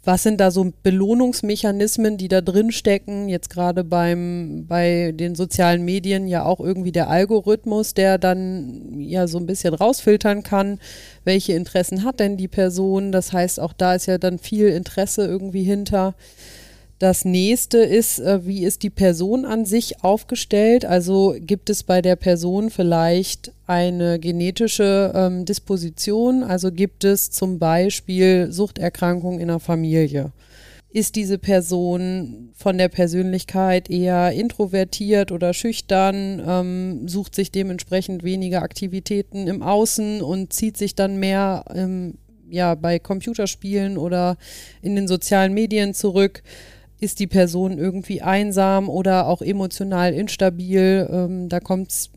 Was 0.05 0.23
sind 0.23 0.39
da 0.39 0.49
so 0.49 0.71
Belohnungsmechanismen, 0.81 2.17
die 2.17 2.29
da 2.29 2.39
drin 2.39 2.71
stecken? 2.71 3.27
Jetzt 3.27 3.49
gerade 3.49 3.83
beim 3.83 4.65
bei 4.67 5.11
den 5.13 5.35
sozialen 5.35 5.83
Medien 5.83 6.25
ja 6.25 6.45
auch 6.45 6.61
irgendwie 6.61 6.93
der 6.93 7.09
Algorithmus, 7.09 7.93
der 7.93 8.17
dann 8.17 9.01
ja 9.01 9.27
so 9.27 9.37
ein 9.37 9.45
bisschen 9.45 9.73
rausfiltern 9.73 10.43
kann, 10.43 10.79
welche 11.25 11.53
Interessen 11.53 12.05
hat 12.05 12.21
denn 12.21 12.37
die 12.37 12.47
Person. 12.47 13.11
Das 13.11 13.33
heißt, 13.33 13.59
auch 13.59 13.73
da 13.73 13.93
ist 13.95 14.05
ja 14.05 14.17
dann 14.17 14.39
viel 14.39 14.67
Interesse 14.69 15.25
irgendwie 15.25 15.63
hinter. 15.63 16.15
Das 16.99 17.23
nächste 17.23 17.77
ist, 17.77 18.19
äh, 18.19 18.45
wie 18.45 18.65
ist 18.65 18.83
die 18.83 18.89
Person 18.89 19.45
an 19.45 19.63
sich 19.63 20.03
aufgestellt? 20.03 20.83
Also 20.83 21.33
gibt 21.39 21.69
es 21.69 21.83
bei 21.83 22.01
der 22.01 22.17
Person 22.17 22.69
vielleicht 22.69 23.53
eine 23.67 24.19
genetische 24.19 25.13
ähm, 25.15 25.45
Disposition? 25.45 26.43
Also 26.43 26.73
gibt 26.73 27.05
es 27.05 27.31
zum 27.31 27.57
Beispiel 27.57 28.51
Suchterkrankungen 28.51 29.39
in 29.39 29.47
der 29.47 29.59
Familie? 29.59 30.33
Ist 30.91 31.15
diese 31.15 31.37
Person 31.37 32.49
von 32.53 32.77
der 32.77 32.89
Persönlichkeit 32.89 33.89
eher 33.89 34.33
introvertiert 34.33 35.31
oder 35.31 35.53
schüchtern, 35.53 36.41
ähm, 36.45 37.07
sucht 37.07 37.33
sich 37.33 37.51
dementsprechend 37.51 38.23
weniger 38.23 38.61
Aktivitäten 38.61 39.47
im 39.47 39.61
Außen 39.61 40.21
und 40.21 40.51
zieht 40.51 40.75
sich 40.75 40.95
dann 40.95 41.17
mehr 41.17 41.63
ähm, 41.73 42.15
ja, 42.49 42.75
bei 42.75 42.99
Computerspielen 42.99 43.97
oder 43.97 44.35
in 44.81 44.97
den 44.97 45.07
sozialen 45.07 45.53
Medien 45.53 45.93
zurück? 45.93 46.43
Ist 46.99 47.19
die 47.19 47.27
Person 47.27 47.77
irgendwie 47.77 48.21
einsam 48.21 48.89
oder 48.89 49.27
auch 49.27 49.41
emotional 49.41 50.13
instabil. 50.13 51.07
Ähm, 51.11 51.49
da 51.49 51.59
kommt 51.59 51.91
es 51.91 52.11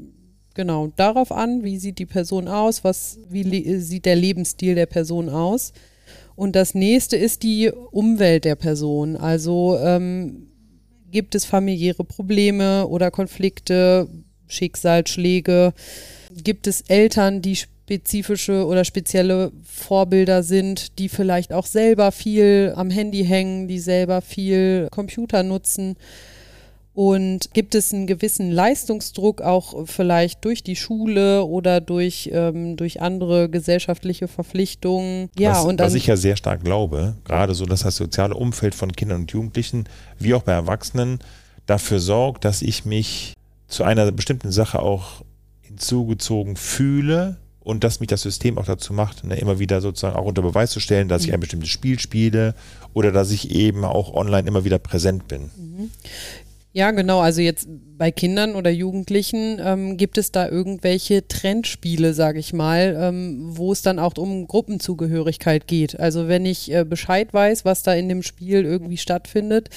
genau 0.54 0.92
darauf 0.96 1.32
an, 1.32 1.62
wie 1.62 1.78
sieht 1.78 1.98
die 1.98 2.06
Person 2.06 2.48
aus, 2.48 2.84
was, 2.84 3.18
wie 3.28 3.78
sieht 3.80 4.06
der 4.06 4.16
Lebensstil 4.16 4.74
der 4.74 4.86
Person 4.86 5.28
aus. 5.28 5.72
Und 6.34 6.56
das 6.56 6.74
nächste 6.74 7.16
ist 7.16 7.42
die 7.42 7.70
Umwelt 7.70 8.44
der 8.44 8.56
Person. 8.56 9.16
Also 9.16 9.78
ähm, 9.78 10.48
gibt 11.10 11.34
es 11.34 11.44
familiäre 11.44 12.04
Probleme 12.04 12.88
oder 12.88 13.10
Konflikte, 13.10 14.08
Schicksalsschläge? 14.48 15.74
Gibt 16.42 16.66
es 16.66 16.82
Eltern, 16.82 17.42
die 17.42 17.58
spezifische 17.92 18.66
oder 18.66 18.86
spezielle 18.86 19.52
Vorbilder 19.64 20.42
sind, 20.42 20.98
die 20.98 21.10
vielleicht 21.10 21.52
auch 21.52 21.66
selber 21.66 22.10
viel 22.10 22.72
am 22.74 22.88
Handy 22.88 23.22
hängen, 23.24 23.68
die 23.68 23.78
selber 23.78 24.22
viel 24.22 24.88
Computer 24.90 25.42
nutzen. 25.42 25.96
Und 26.94 27.52
gibt 27.52 27.74
es 27.74 27.92
einen 27.92 28.06
gewissen 28.06 28.50
Leistungsdruck 28.50 29.42
auch 29.42 29.86
vielleicht 29.86 30.44
durch 30.44 30.62
die 30.62 30.76
Schule 30.76 31.44
oder 31.44 31.80
durch, 31.82 32.30
ähm, 32.32 32.76
durch 32.76 33.00
andere 33.02 33.50
gesellschaftliche 33.50 34.26
Verpflichtungen? 34.28 35.28
Ja, 35.38 35.52
was, 35.52 35.64
und 35.64 35.80
was 35.80 35.94
ich 35.94 36.06
ja 36.06 36.16
sehr 36.16 36.36
stark 36.36 36.64
glaube, 36.64 37.16
gerade 37.24 37.54
so, 37.54 37.66
dass 37.66 37.82
das 37.82 37.96
soziale 37.96 38.34
Umfeld 38.34 38.74
von 38.74 38.92
Kindern 38.92 39.22
und 39.22 39.32
Jugendlichen 39.32 39.84
wie 40.18 40.32
auch 40.32 40.42
bei 40.42 40.52
Erwachsenen 40.52 41.18
dafür 41.66 41.98
sorgt, 41.98 42.44
dass 42.46 42.62
ich 42.62 42.86
mich 42.86 43.34
zu 43.68 43.84
einer 43.84 44.10
bestimmten 44.12 44.50
Sache 44.50 44.80
auch 44.80 45.22
hinzugezogen 45.60 46.56
fühle, 46.56 47.38
und 47.64 47.84
dass 47.84 48.00
mich 48.00 48.08
das 48.08 48.22
System 48.22 48.58
auch 48.58 48.66
dazu 48.66 48.92
macht, 48.92 49.24
ne, 49.24 49.38
immer 49.38 49.58
wieder 49.58 49.80
sozusagen 49.80 50.16
auch 50.16 50.24
unter 50.24 50.42
Beweis 50.42 50.70
zu 50.70 50.80
stellen, 50.80 51.08
dass 51.08 51.22
mhm. 51.22 51.28
ich 51.28 51.34
ein 51.34 51.40
bestimmtes 51.40 51.70
Spiel 51.70 51.98
spiele 51.98 52.54
oder 52.92 53.12
dass 53.12 53.30
ich 53.30 53.50
eben 53.50 53.84
auch 53.84 54.14
online 54.14 54.48
immer 54.48 54.64
wieder 54.64 54.78
präsent 54.78 55.28
bin. 55.28 55.50
Mhm. 55.56 55.90
Ja, 56.74 56.90
genau. 56.90 57.20
Also 57.20 57.42
jetzt 57.42 57.68
bei 57.98 58.10
Kindern 58.10 58.54
oder 58.54 58.70
Jugendlichen 58.70 59.60
ähm, 59.62 59.98
gibt 59.98 60.16
es 60.16 60.32
da 60.32 60.48
irgendwelche 60.48 61.28
Trendspiele, 61.28 62.14
sage 62.14 62.38
ich 62.38 62.54
mal, 62.54 62.96
ähm, 62.98 63.56
wo 63.56 63.72
es 63.72 63.82
dann 63.82 63.98
auch 63.98 64.16
um 64.16 64.46
Gruppenzugehörigkeit 64.46 65.66
geht. 65.66 66.00
Also 66.00 66.28
wenn 66.28 66.46
ich 66.46 66.72
äh, 66.72 66.84
Bescheid 66.84 67.34
weiß, 67.34 67.66
was 67.66 67.82
da 67.82 67.92
in 67.92 68.08
dem 68.08 68.22
Spiel 68.22 68.64
irgendwie 68.64 68.96
stattfindet, 68.96 69.68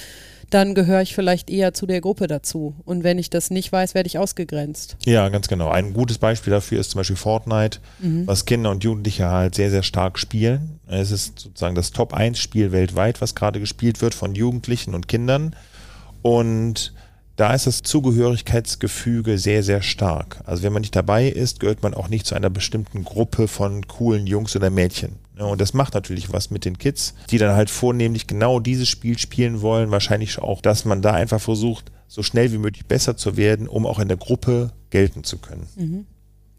dann 0.50 0.74
gehöre 0.74 1.02
ich 1.02 1.14
vielleicht 1.14 1.50
eher 1.50 1.74
zu 1.74 1.86
der 1.86 2.00
Gruppe 2.00 2.26
dazu. 2.26 2.74
Und 2.84 3.04
wenn 3.04 3.18
ich 3.18 3.30
das 3.30 3.50
nicht 3.50 3.72
weiß, 3.72 3.94
werde 3.94 4.06
ich 4.06 4.18
ausgegrenzt. 4.18 4.96
Ja, 5.04 5.28
ganz 5.28 5.48
genau. 5.48 5.68
Ein 5.70 5.92
gutes 5.92 6.18
Beispiel 6.18 6.52
dafür 6.52 6.80
ist 6.80 6.90
zum 6.90 7.00
Beispiel 7.00 7.16
Fortnite, 7.16 7.80
mhm. 7.98 8.26
was 8.26 8.44
Kinder 8.44 8.70
und 8.70 8.84
Jugendliche 8.84 9.28
halt 9.28 9.54
sehr, 9.54 9.70
sehr 9.70 9.82
stark 9.82 10.18
spielen. 10.18 10.78
Es 10.86 11.10
ist 11.10 11.40
sozusagen 11.40 11.74
das 11.74 11.90
Top-1-Spiel 11.90 12.70
weltweit, 12.72 13.20
was 13.20 13.34
gerade 13.34 13.58
gespielt 13.58 14.00
wird 14.02 14.14
von 14.14 14.34
Jugendlichen 14.34 14.94
und 14.94 15.08
Kindern. 15.08 15.56
Und 16.22 16.92
da 17.36 17.52
ist 17.52 17.66
das 17.66 17.82
Zugehörigkeitsgefüge 17.82 19.38
sehr, 19.38 19.62
sehr 19.62 19.82
stark. 19.82 20.40
Also 20.46 20.62
wenn 20.62 20.72
man 20.72 20.80
nicht 20.80 20.96
dabei 20.96 21.28
ist, 21.28 21.60
gehört 21.60 21.82
man 21.82 21.94
auch 21.94 22.08
nicht 22.08 22.26
zu 22.26 22.34
einer 22.34 22.50
bestimmten 22.50 23.04
Gruppe 23.04 23.46
von 23.46 23.86
coolen 23.86 24.26
Jungs 24.26 24.56
oder 24.56 24.70
Mädchen. 24.70 25.16
Und 25.38 25.60
das 25.60 25.74
macht 25.74 25.92
natürlich 25.92 26.32
was 26.32 26.50
mit 26.50 26.64
den 26.64 26.78
Kids, 26.78 27.14
die 27.30 27.36
dann 27.36 27.54
halt 27.54 27.68
vornehmlich 27.68 28.26
genau 28.26 28.58
dieses 28.58 28.88
Spiel 28.88 29.18
spielen 29.18 29.60
wollen. 29.60 29.90
Wahrscheinlich 29.90 30.38
auch, 30.38 30.62
dass 30.62 30.86
man 30.86 31.02
da 31.02 31.12
einfach 31.12 31.40
versucht, 31.40 31.92
so 32.08 32.22
schnell 32.22 32.52
wie 32.52 32.58
möglich 32.58 32.86
besser 32.86 33.18
zu 33.18 33.36
werden, 33.36 33.68
um 33.68 33.84
auch 33.84 33.98
in 33.98 34.08
der 34.08 34.16
Gruppe 34.16 34.72
gelten 34.88 35.22
zu 35.24 35.36
können. 35.36 35.66
Mhm. 35.76 36.06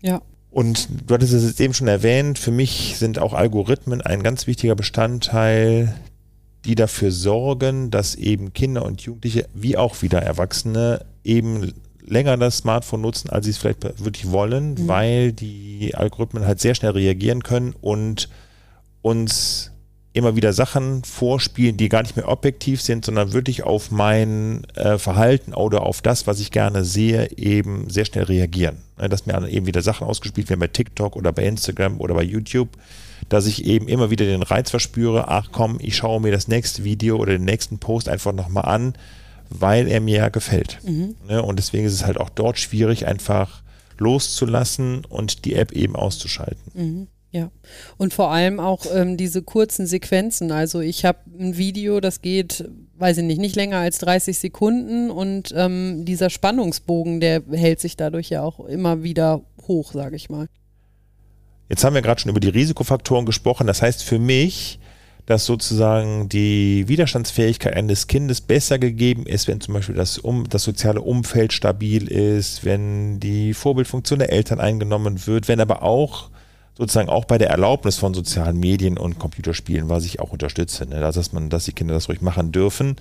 Ja. 0.01 0.21
Und 0.51 0.87
du 1.07 1.13
hattest 1.13 1.33
es 1.33 1.43
jetzt 1.43 1.59
eben 1.59 1.73
schon 1.73 1.87
erwähnt, 1.87 2.37
für 2.37 2.51
mich 2.51 2.95
sind 2.97 3.17
auch 3.17 3.33
Algorithmen 3.33 4.01
ein 4.01 4.21
ganz 4.21 4.45
wichtiger 4.45 4.75
Bestandteil 4.75 5.95
die 6.67 6.75
dafür 6.75 7.11
sorgen, 7.11 7.89
dass 7.89 8.15
eben 8.15 8.53
Kinder 8.53 8.85
und 8.85 9.01
Jugendliche 9.01 9.47
wie 9.53 9.77
auch 9.77 10.01
wieder 10.01 10.21
Erwachsene 10.21 11.05
eben 11.23 11.73
länger 12.05 12.37
das 12.37 12.57
Smartphone 12.57 13.01
nutzen, 13.01 13.29
als 13.29 13.45
sie 13.45 13.51
es 13.51 13.57
vielleicht 13.57 13.83
wirklich 14.03 14.31
wollen, 14.31 14.71
mhm. 14.73 14.87
weil 14.87 15.31
die 15.31 15.95
Algorithmen 15.95 16.45
halt 16.45 16.59
sehr 16.59 16.75
schnell 16.75 16.91
reagieren 16.91 17.41
können 17.41 17.73
und 17.79 18.29
uns 19.01 19.71
immer 20.17 20.35
wieder 20.35 20.53
Sachen 20.53 21.03
vorspielen, 21.03 21.77
die 21.77 21.89
gar 21.89 22.01
nicht 22.01 22.15
mehr 22.15 22.27
objektiv 22.27 22.81
sind, 22.81 23.05
sondern 23.05 23.33
wirklich 23.33 23.63
auf 23.63 23.91
mein 23.91 24.65
äh, 24.75 24.97
Verhalten 24.97 25.53
oder 25.53 25.83
auf 25.83 26.01
das, 26.01 26.27
was 26.27 26.39
ich 26.39 26.51
gerne 26.51 26.83
sehe, 26.83 27.31
eben 27.37 27.89
sehr 27.89 28.05
schnell 28.05 28.25
reagieren. 28.25 28.77
Dass 28.97 29.25
mir 29.25 29.47
eben 29.47 29.65
wieder 29.67 29.81
Sachen 29.81 30.07
ausgespielt 30.07 30.49
werden 30.49 30.59
bei 30.59 30.67
TikTok 30.67 31.15
oder 31.15 31.31
bei 31.31 31.43
Instagram 31.43 32.01
oder 32.01 32.15
bei 32.15 32.23
YouTube, 32.23 32.69
dass 33.29 33.45
ich 33.45 33.65
eben 33.65 33.87
immer 33.87 34.09
wieder 34.09 34.25
den 34.25 34.43
Reiz 34.43 34.69
verspüre, 34.69 35.27
ach 35.27 35.49
komm, 35.51 35.77
ich 35.79 35.95
schaue 35.95 36.21
mir 36.21 36.31
das 36.31 36.47
nächste 36.47 36.83
Video 36.83 37.17
oder 37.17 37.33
den 37.33 37.45
nächsten 37.45 37.77
Post 37.77 38.09
einfach 38.09 38.33
nochmal 38.33 38.65
an, 38.65 38.93
weil 39.49 39.87
er 39.87 40.01
mir 40.01 40.17
ja 40.17 40.29
gefällt. 40.29 40.79
Mhm. 40.83 41.15
Ne, 41.27 41.41
und 41.41 41.57
deswegen 41.57 41.85
ist 41.85 41.93
es 41.93 42.05
halt 42.05 42.19
auch 42.19 42.29
dort 42.29 42.59
schwierig, 42.59 43.05
einfach 43.05 43.61
loszulassen 43.97 45.05
und 45.05 45.45
die 45.45 45.55
App 45.55 45.71
eben 45.71 45.95
auszuschalten. 45.95 46.71
Mhm. 46.73 47.07
Ja, 47.31 47.51
und 47.97 48.13
vor 48.13 48.31
allem 48.31 48.59
auch 48.59 48.85
ähm, 48.93 49.17
diese 49.17 49.41
kurzen 49.41 49.85
Sequenzen. 49.85 50.51
Also 50.51 50.79
ich 50.79 51.03
habe 51.03 51.19
ein 51.37 51.57
Video, 51.57 51.99
das 51.99 52.21
geht, 52.21 52.69
weiß 52.97 53.17
ich 53.17 53.23
nicht, 53.25 53.39
nicht 53.39 53.55
länger 53.55 53.77
als 53.77 53.97
30 53.99 54.39
Sekunden 54.39 55.11
und 55.11 55.53
ähm, 55.55 56.05
dieser 56.05 56.29
Spannungsbogen, 56.29 57.19
der 57.19 57.43
hält 57.51 57.81
sich 57.81 57.97
dadurch 57.97 58.29
ja 58.29 58.43
auch 58.43 58.61
immer 58.61 59.03
wieder 59.03 59.41
hoch, 59.67 59.91
sage 59.91 60.15
ich 60.15 60.29
mal. 60.29 60.47
Jetzt 61.69 61.83
haben 61.83 61.95
wir 61.95 62.01
gerade 62.01 62.21
schon 62.21 62.31
über 62.31 62.39
die 62.39 62.47
Risikofaktoren 62.47 63.25
gesprochen. 63.25 63.67
Das 63.67 63.81
heißt 63.81 64.03
für 64.03 64.19
mich, 64.19 64.79
dass 65.25 65.45
sozusagen 65.45 66.29
die 66.29 66.87
Widerstandsfähigkeit 66.87 67.75
eines 67.75 68.07
Kindes 68.07 68.39
besser 68.39 68.79
gegeben 68.79 69.25
ist, 69.25 69.49
wenn 69.49 69.59
zum 69.59 69.73
Beispiel 69.73 69.95
das, 69.95 70.17
um, 70.17 70.47
das 70.47 70.63
soziale 70.63 71.01
Umfeld 71.01 71.51
stabil 71.51 72.07
ist, 72.07 72.63
wenn 72.63 73.19
die 73.19 73.53
Vorbildfunktion 73.53 74.19
der 74.19 74.31
Eltern 74.31 74.61
eingenommen 74.61 75.27
wird, 75.27 75.49
wenn 75.49 75.59
aber 75.59 75.83
auch 75.83 76.29
sozusagen 76.77 77.09
auch 77.09 77.25
bei 77.25 77.37
der 77.37 77.49
Erlaubnis 77.49 77.97
von 77.97 78.13
sozialen 78.13 78.59
Medien 78.59 78.97
und 78.97 79.17
Computerspielen, 79.17 79.89
was 79.89 80.05
ich 80.05 80.19
auch 80.19 80.31
unterstütze, 80.31 80.85
ne, 80.85 80.99
dass 80.99 81.33
man, 81.33 81.49
dass 81.49 81.65
die 81.65 81.73
Kinder 81.73 81.95
das 81.95 82.07
ruhig 82.07 82.21
machen 82.21 82.51
dürfen, 82.51 82.95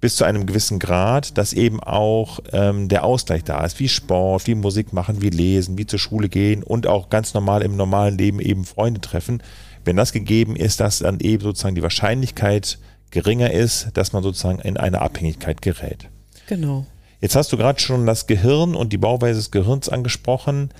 bis 0.00 0.16
zu 0.16 0.24
einem 0.24 0.46
gewissen 0.46 0.78
Grad, 0.78 1.38
dass 1.38 1.52
eben 1.52 1.80
auch 1.80 2.40
ähm, 2.52 2.88
der 2.88 3.04
Ausgleich 3.04 3.44
da 3.44 3.64
ist, 3.64 3.78
wie 3.78 3.88
Sport, 3.88 4.46
wie 4.46 4.54
Musik 4.54 4.92
machen, 4.92 5.22
wie 5.22 5.30
lesen, 5.30 5.78
wie 5.78 5.86
zur 5.86 5.98
Schule 5.98 6.28
gehen 6.28 6.62
und 6.62 6.86
auch 6.86 7.08
ganz 7.08 7.34
normal 7.34 7.62
im 7.62 7.76
normalen 7.76 8.18
Leben 8.18 8.40
eben 8.40 8.64
Freunde 8.64 9.00
treffen. 9.00 9.42
Wenn 9.84 9.96
das 9.96 10.12
gegeben 10.12 10.56
ist, 10.56 10.80
dass 10.80 10.98
dann 10.98 11.20
eben 11.20 11.42
sozusagen 11.42 11.74
die 11.74 11.82
Wahrscheinlichkeit 11.82 12.78
geringer 13.10 13.52
ist, 13.52 13.88
dass 13.94 14.12
man 14.12 14.22
sozusagen 14.22 14.58
in 14.58 14.76
eine 14.76 15.00
Abhängigkeit 15.00 15.62
gerät. 15.62 16.08
Genau. 16.48 16.84
Jetzt 17.20 17.36
hast 17.36 17.52
du 17.52 17.56
gerade 17.56 17.80
schon 17.80 18.04
das 18.04 18.26
Gehirn 18.26 18.74
und 18.74 18.92
die 18.92 18.98
Bauweise 18.98 19.38
des 19.38 19.50
Gehirns 19.50 19.88
angesprochen. 19.88 20.70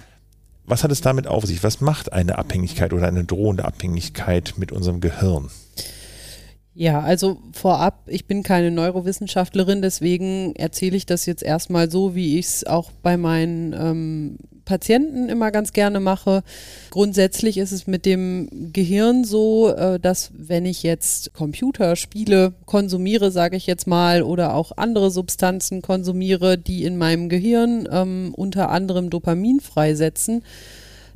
Was 0.66 0.82
hat 0.82 0.90
es 0.90 1.02
damit 1.02 1.26
auf 1.26 1.44
sich? 1.44 1.62
Was 1.62 1.80
macht 1.82 2.12
eine 2.12 2.38
Abhängigkeit 2.38 2.92
oder 2.94 3.06
eine 3.06 3.24
drohende 3.24 3.64
Abhängigkeit 3.66 4.54
mit 4.56 4.72
unserem 4.72 5.00
Gehirn? 5.00 5.50
Ja, 6.76 7.00
also 7.00 7.38
vorab, 7.52 8.02
ich 8.08 8.26
bin 8.26 8.42
keine 8.42 8.72
Neurowissenschaftlerin, 8.72 9.80
deswegen 9.80 10.56
erzähle 10.56 10.96
ich 10.96 11.06
das 11.06 11.24
jetzt 11.24 11.44
erstmal 11.44 11.88
so, 11.88 12.16
wie 12.16 12.36
ich 12.36 12.46
es 12.46 12.66
auch 12.66 12.90
bei 13.00 13.16
meinen 13.16 13.72
ähm, 13.72 14.38
Patienten 14.64 15.28
immer 15.28 15.52
ganz 15.52 15.72
gerne 15.72 16.00
mache. 16.00 16.42
Grundsätzlich 16.90 17.58
ist 17.58 17.70
es 17.70 17.86
mit 17.86 18.04
dem 18.04 18.72
Gehirn 18.72 19.22
so, 19.22 19.68
äh, 19.68 20.00
dass 20.00 20.32
wenn 20.36 20.66
ich 20.66 20.82
jetzt 20.82 21.32
Computerspiele 21.32 22.54
konsumiere, 22.66 23.30
sage 23.30 23.56
ich 23.56 23.68
jetzt 23.68 23.86
mal, 23.86 24.22
oder 24.22 24.54
auch 24.54 24.72
andere 24.76 25.12
Substanzen 25.12 25.80
konsumiere, 25.80 26.58
die 26.58 26.82
in 26.82 26.96
meinem 26.96 27.28
Gehirn 27.28 27.88
ähm, 27.88 28.34
unter 28.36 28.70
anderem 28.70 29.10
Dopamin 29.10 29.60
freisetzen, 29.60 30.42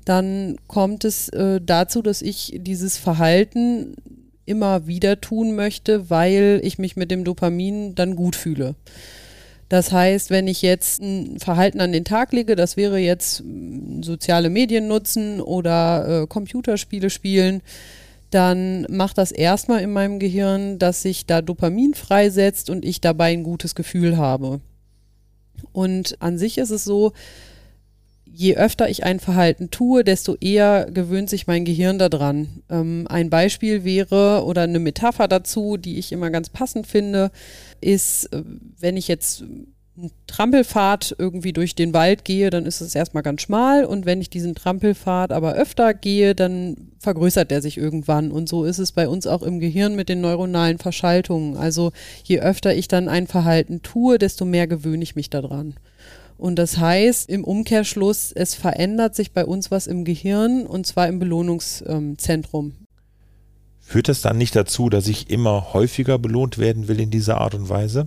dann 0.04 0.56
kommt 0.68 1.04
es 1.04 1.28
äh, 1.30 1.60
dazu, 1.60 2.00
dass 2.00 2.22
ich 2.22 2.60
dieses 2.62 2.96
Verhalten 2.96 3.96
immer 4.48 4.86
wieder 4.86 5.20
tun 5.20 5.54
möchte, 5.54 6.10
weil 6.10 6.60
ich 6.64 6.78
mich 6.78 6.96
mit 6.96 7.10
dem 7.10 7.24
Dopamin 7.24 7.94
dann 7.94 8.16
gut 8.16 8.36
fühle. 8.36 8.74
Das 9.68 9.92
heißt, 9.92 10.30
wenn 10.30 10.48
ich 10.48 10.62
jetzt 10.62 11.02
ein 11.02 11.38
Verhalten 11.38 11.80
an 11.80 11.92
den 11.92 12.04
Tag 12.04 12.32
lege, 12.32 12.56
das 12.56 12.76
wäre 12.76 12.98
jetzt 12.98 13.42
mm, 13.44 14.02
soziale 14.02 14.48
Medien 14.48 14.88
nutzen 14.88 15.40
oder 15.40 16.22
äh, 16.22 16.26
Computerspiele 16.26 17.10
spielen, 17.10 17.60
dann 18.30 18.86
macht 18.90 19.18
das 19.18 19.30
erstmal 19.30 19.82
in 19.82 19.92
meinem 19.92 20.18
Gehirn, 20.18 20.78
dass 20.78 21.02
sich 21.02 21.26
da 21.26 21.42
Dopamin 21.42 21.94
freisetzt 21.94 22.70
und 22.70 22.84
ich 22.84 23.00
dabei 23.00 23.32
ein 23.32 23.42
gutes 23.42 23.74
Gefühl 23.74 24.16
habe. 24.16 24.60
Und 25.72 26.16
an 26.20 26.38
sich 26.38 26.58
ist 26.58 26.70
es 26.70 26.84
so, 26.84 27.12
je 28.32 28.56
öfter 28.56 28.88
ich 28.88 29.04
ein 29.04 29.20
Verhalten 29.20 29.70
tue, 29.70 30.04
desto 30.04 30.36
eher 30.36 30.90
gewöhnt 30.90 31.28
sich 31.28 31.46
mein 31.46 31.64
Gehirn 31.64 31.98
daran. 31.98 32.62
Ähm, 32.70 33.06
ein 33.08 33.30
Beispiel 33.30 33.84
wäre 33.84 34.44
oder 34.44 34.62
eine 34.62 34.78
Metapher 34.78 35.28
dazu, 35.28 35.76
die 35.76 35.98
ich 35.98 36.12
immer 36.12 36.30
ganz 36.30 36.48
passend 36.48 36.86
finde, 36.86 37.30
ist, 37.80 38.32
äh, 38.32 38.42
wenn 38.78 38.96
ich 38.96 39.08
jetzt 39.08 39.42
einen 39.98 40.12
Trampelpfad 40.28 41.16
irgendwie 41.18 41.52
durch 41.52 41.74
den 41.74 41.92
Wald 41.92 42.24
gehe, 42.24 42.50
dann 42.50 42.66
ist 42.66 42.80
es 42.80 42.94
erstmal 42.94 43.24
ganz 43.24 43.42
schmal 43.42 43.84
und 43.84 44.06
wenn 44.06 44.20
ich 44.20 44.30
diesen 44.30 44.54
Trampelpfad 44.54 45.32
aber 45.32 45.54
öfter 45.54 45.92
gehe, 45.92 46.36
dann 46.36 46.92
vergrößert 47.00 47.50
der 47.50 47.60
sich 47.60 47.76
irgendwann 47.76 48.30
und 48.30 48.48
so 48.48 48.64
ist 48.64 48.78
es 48.78 48.92
bei 48.92 49.08
uns 49.08 49.26
auch 49.26 49.42
im 49.42 49.58
Gehirn 49.58 49.96
mit 49.96 50.08
den 50.08 50.20
neuronalen 50.20 50.78
Verschaltungen. 50.78 51.56
Also 51.56 51.90
je 52.22 52.40
öfter 52.40 52.74
ich 52.74 52.86
dann 52.86 53.08
ein 53.08 53.26
Verhalten 53.26 53.82
tue, 53.82 54.18
desto 54.18 54.44
mehr 54.44 54.68
gewöhne 54.68 55.02
ich 55.02 55.16
mich 55.16 55.30
daran. 55.30 55.74
Und 56.38 56.56
das 56.56 56.78
heißt 56.78 57.28
im 57.28 57.42
Umkehrschluss, 57.44 58.32
es 58.32 58.54
verändert 58.54 59.14
sich 59.14 59.32
bei 59.32 59.44
uns 59.44 59.70
was 59.70 59.88
im 59.88 60.04
Gehirn 60.04 60.66
und 60.66 60.86
zwar 60.86 61.08
im 61.08 61.18
Belohnungszentrum. 61.18 62.74
Führt 63.80 64.08
das 64.08 64.20
dann 64.20 64.38
nicht 64.38 64.54
dazu, 64.54 64.88
dass 64.88 65.08
ich 65.08 65.30
immer 65.30 65.72
häufiger 65.72 66.18
belohnt 66.18 66.58
werden 66.58 66.88
will 66.88 67.00
in 67.00 67.10
dieser 67.10 67.40
Art 67.40 67.54
und 67.54 67.68
Weise? 67.68 68.06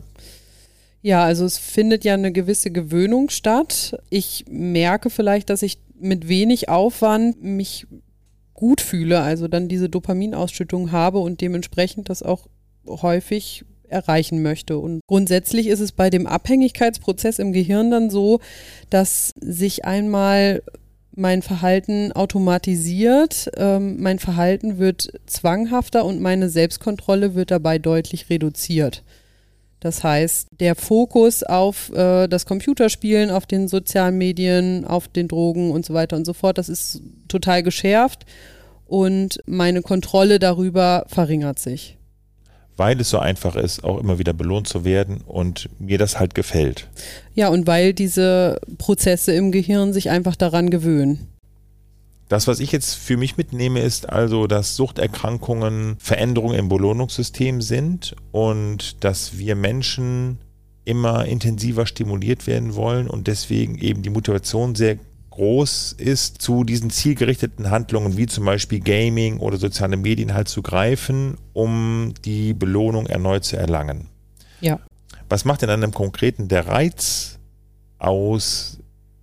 Ja, 1.01 1.23
also 1.23 1.43
es 1.43 1.57
findet 1.57 2.05
ja 2.05 2.13
eine 2.13 2.31
gewisse 2.31 2.71
Gewöhnung 2.71 3.29
statt. 3.29 3.99
Ich 4.09 4.45
merke 4.47 5.09
vielleicht, 5.09 5.49
dass 5.49 5.61
ich 5.61 5.79
mit 5.99 6.27
wenig 6.27 6.69
Aufwand 6.69 7.43
mich 7.43 7.87
gut 8.53 8.79
fühle, 8.79 9.21
also 9.21 9.47
dann 9.47 9.67
diese 9.67 9.89
Dopaminausschüttung 9.89 10.91
habe 10.91 11.19
und 11.19 11.41
dementsprechend 11.41 12.09
das 12.09 12.21
auch 12.23 12.47
häufig 12.85 13.65
erreichen 13.91 14.41
möchte. 14.41 14.77
Und 14.77 15.01
grundsätzlich 15.07 15.67
ist 15.67 15.79
es 15.79 15.91
bei 15.91 16.09
dem 16.09 16.27
Abhängigkeitsprozess 16.27 17.39
im 17.39 17.53
Gehirn 17.53 17.91
dann 17.91 18.09
so, 18.09 18.39
dass 18.89 19.31
sich 19.39 19.85
einmal 19.85 20.61
mein 21.13 21.41
Verhalten 21.41 22.11
automatisiert, 22.13 23.51
ähm, 23.57 24.01
mein 24.01 24.19
Verhalten 24.19 24.77
wird 24.77 25.11
zwanghafter 25.25 26.05
und 26.05 26.21
meine 26.21 26.49
Selbstkontrolle 26.49 27.35
wird 27.35 27.51
dabei 27.51 27.79
deutlich 27.79 28.29
reduziert. 28.29 29.03
Das 29.81 30.03
heißt, 30.03 30.47
der 30.59 30.75
Fokus 30.75 31.43
auf 31.43 31.91
äh, 31.91 32.27
das 32.27 32.45
Computerspielen, 32.45 33.31
auf 33.31 33.45
den 33.45 33.67
sozialen 33.67 34.17
Medien, 34.17 34.85
auf 34.85 35.07
den 35.07 35.27
Drogen 35.27 35.71
und 35.71 35.85
so 35.85 35.93
weiter 35.93 36.15
und 36.15 36.25
so 36.25 36.33
fort, 36.33 36.57
das 36.57 36.69
ist 36.69 37.01
total 37.27 37.63
geschärft 37.63 38.25
und 38.85 39.41
meine 39.45 39.81
Kontrolle 39.81 40.39
darüber 40.39 41.05
verringert 41.07 41.59
sich 41.59 41.97
weil 42.77 42.99
es 42.99 43.09
so 43.09 43.19
einfach 43.19 43.55
ist, 43.55 43.83
auch 43.83 43.99
immer 43.99 44.19
wieder 44.19 44.33
belohnt 44.33 44.67
zu 44.67 44.83
werden 44.85 45.21
und 45.25 45.69
mir 45.79 45.97
das 45.97 46.19
halt 46.19 46.35
gefällt. 46.35 46.89
Ja, 47.35 47.49
und 47.49 47.67
weil 47.67 47.93
diese 47.93 48.59
Prozesse 48.77 49.33
im 49.33 49.51
Gehirn 49.51 49.93
sich 49.93 50.09
einfach 50.09 50.35
daran 50.35 50.69
gewöhnen. 50.69 51.27
Das, 52.31 52.47
was 52.47 52.61
ich 52.61 52.71
jetzt 52.71 52.95
für 52.95 53.17
mich 53.17 53.35
mitnehme, 53.35 53.81
ist 53.81 54.07
also, 54.07 54.47
dass 54.47 54.77
Suchterkrankungen 54.77 55.97
Veränderungen 55.99 56.57
im 56.57 56.69
Belohnungssystem 56.69 57.61
sind 57.61 58.15
und 58.31 59.03
dass 59.03 59.37
wir 59.37 59.55
Menschen 59.57 60.37
immer 60.85 61.25
intensiver 61.25 61.85
stimuliert 61.85 62.47
werden 62.47 62.75
wollen 62.75 63.07
und 63.07 63.27
deswegen 63.27 63.77
eben 63.77 64.01
die 64.01 64.09
Motivation 64.09 64.75
sehr 64.75 64.97
groß 65.31 65.93
ist, 65.93 66.41
zu 66.41 66.63
diesen 66.63 66.89
zielgerichteten 66.89 67.69
Handlungen 67.69 68.17
wie 68.17 68.27
zum 68.27 68.45
Beispiel 68.45 68.79
Gaming 68.79 69.39
oder 69.39 69.57
soziale 69.57 69.97
Medien 69.97 70.33
halt 70.33 70.47
zu 70.47 70.61
greifen, 70.61 71.37
um 71.53 72.13
die 72.23 72.53
Belohnung 72.53 73.07
erneut 73.07 73.43
zu 73.43 73.57
erlangen. 73.57 74.07
Ja. 74.59 74.79
Was 75.29 75.45
macht 75.45 75.61
denn 75.61 75.69
an 75.69 75.81
einem 75.81 75.93
konkreten 75.93 76.47
der 76.47 76.67
Reiz 76.67 77.39
aus, 77.97 78.77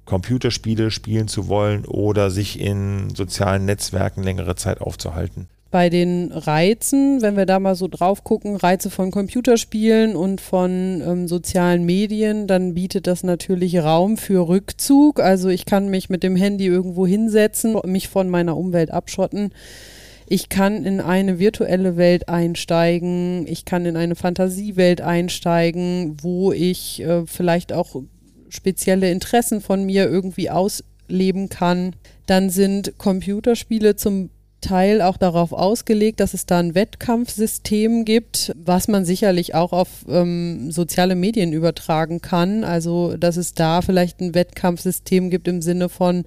Computerspiele 0.06 0.90
spielen 0.90 1.28
zu 1.28 1.48
wollen 1.48 1.84
oder 1.84 2.30
sich 2.30 2.58
in 2.58 3.14
sozialen 3.14 3.66
Netzwerken 3.66 4.22
längere 4.22 4.56
Zeit 4.56 4.80
aufzuhalten? 4.80 5.48
Bei 5.70 5.90
den 5.90 6.32
Reizen, 6.32 7.20
wenn 7.20 7.36
wir 7.36 7.44
da 7.44 7.58
mal 7.58 7.74
so 7.74 7.88
drauf 7.88 8.24
gucken, 8.24 8.56
Reize 8.56 8.88
von 8.88 9.10
Computerspielen 9.10 10.16
und 10.16 10.40
von 10.40 11.02
ähm, 11.06 11.28
sozialen 11.28 11.84
Medien, 11.84 12.46
dann 12.46 12.74
bietet 12.74 13.06
das 13.06 13.22
natürlich 13.22 13.78
Raum 13.78 14.16
für 14.16 14.48
Rückzug. 14.48 15.20
Also 15.20 15.48
ich 15.48 15.66
kann 15.66 15.88
mich 15.88 16.08
mit 16.08 16.22
dem 16.22 16.36
Handy 16.36 16.66
irgendwo 16.66 17.06
hinsetzen, 17.06 17.76
mich 17.84 18.08
von 18.08 18.30
meiner 18.30 18.56
Umwelt 18.56 18.90
abschotten. 18.90 19.52
Ich 20.26 20.48
kann 20.48 20.84
in 20.84 21.00
eine 21.00 21.38
virtuelle 21.38 21.96
Welt 21.96 22.28
einsteigen, 22.28 23.46
ich 23.46 23.64
kann 23.64 23.86
in 23.86 23.96
eine 23.96 24.14
Fantasiewelt 24.14 25.00
einsteigen, 25.00 26.16
wo 26.22 26.52
ich 26.52 27.02
äh, 27.02 27.26
vielleicht 27.26 27.72
auch 27.72 28.02
spezielle 28.48 29.10
Interessen 29.10 29.60
von 29.60 29.84
mir 29.84 30.08
irgendwie 30.08 30.48
ausleben 30.48 31.50
kann. 31.50 31.94
Dann 32.26 32.48
sind 32.48 32.96
Computerspiele 32.98 33.96
zum 33.96 34.30
Teil 34.60 35.02
auch 35.02 35.16
darauf 35.16 35.52
ausgelegt, 35.52 36.20
dass 36.20 36.34
es 36.34 36.46
da 36.46 36.58
ein 36.58 36.74
Wettkampfsystem 36.74 38.04
gibt, 38.04 38.52
was 38.56 38.88
man 38.88 39.04
sicherlich 39.04 39.54
auch 39.54 39.72
auf 39.72 39.88
ähm, 40.08 40.70
soziale 40.70 41.14
Medien 41.14 41.52
übertragen 41.52 42.20
kann. 42.20 42.64
Also, 42.64 43.16
dass 43.16 43.36
es 43.36 43.54
da 43.54 43.82
vielleicht 43.82 44.20
ein 44.20 44.34
Wettkampfsystem 44.34 45.30
gibt 45.30 45.48
im 45.48 45.62
Sinne 45.62 45.88
von, 45.88 46.24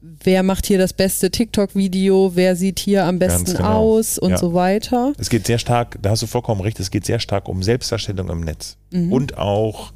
wer 0.00 0.42
macht 0.42 0.66
hier 0.66 0.78
das 0.78 0.92
beste 0.92 1.30
TikTok-Video, 1.30 2.32
wer 2.34 2.56
sieht 2.56 2.78
hier 2.78 3.04
am 3.04 3.18
besten 3.18 3.54
genau. 3.56 3.78
aus 3.78 4.18
und 4.18 4.30
ja. 4.30 4.38
so 4.38 4.54
weiter. 4.54 5.12
Es 5.18 5.30
geht 5.30 5.46
sehr 5.46 5.58
stark, 5.58 5.98
da 6.02 6.10
hast 6.10 6.22
du 6.22 6.26
vollkommen 6.26 6.60
recht, 6.60 6.80
es 6.80 6.90
geht 6.90 7.06
sehr 7.06 7.18
stark 7.18 7.48
um 7.48 7.62
Selbstdarstellung 7.62 8.28
im 8.28 8.40
Netz 8.40 8.76
mhm. 8.90 9.12
und 9.12 9.38
auch 9.38 9.92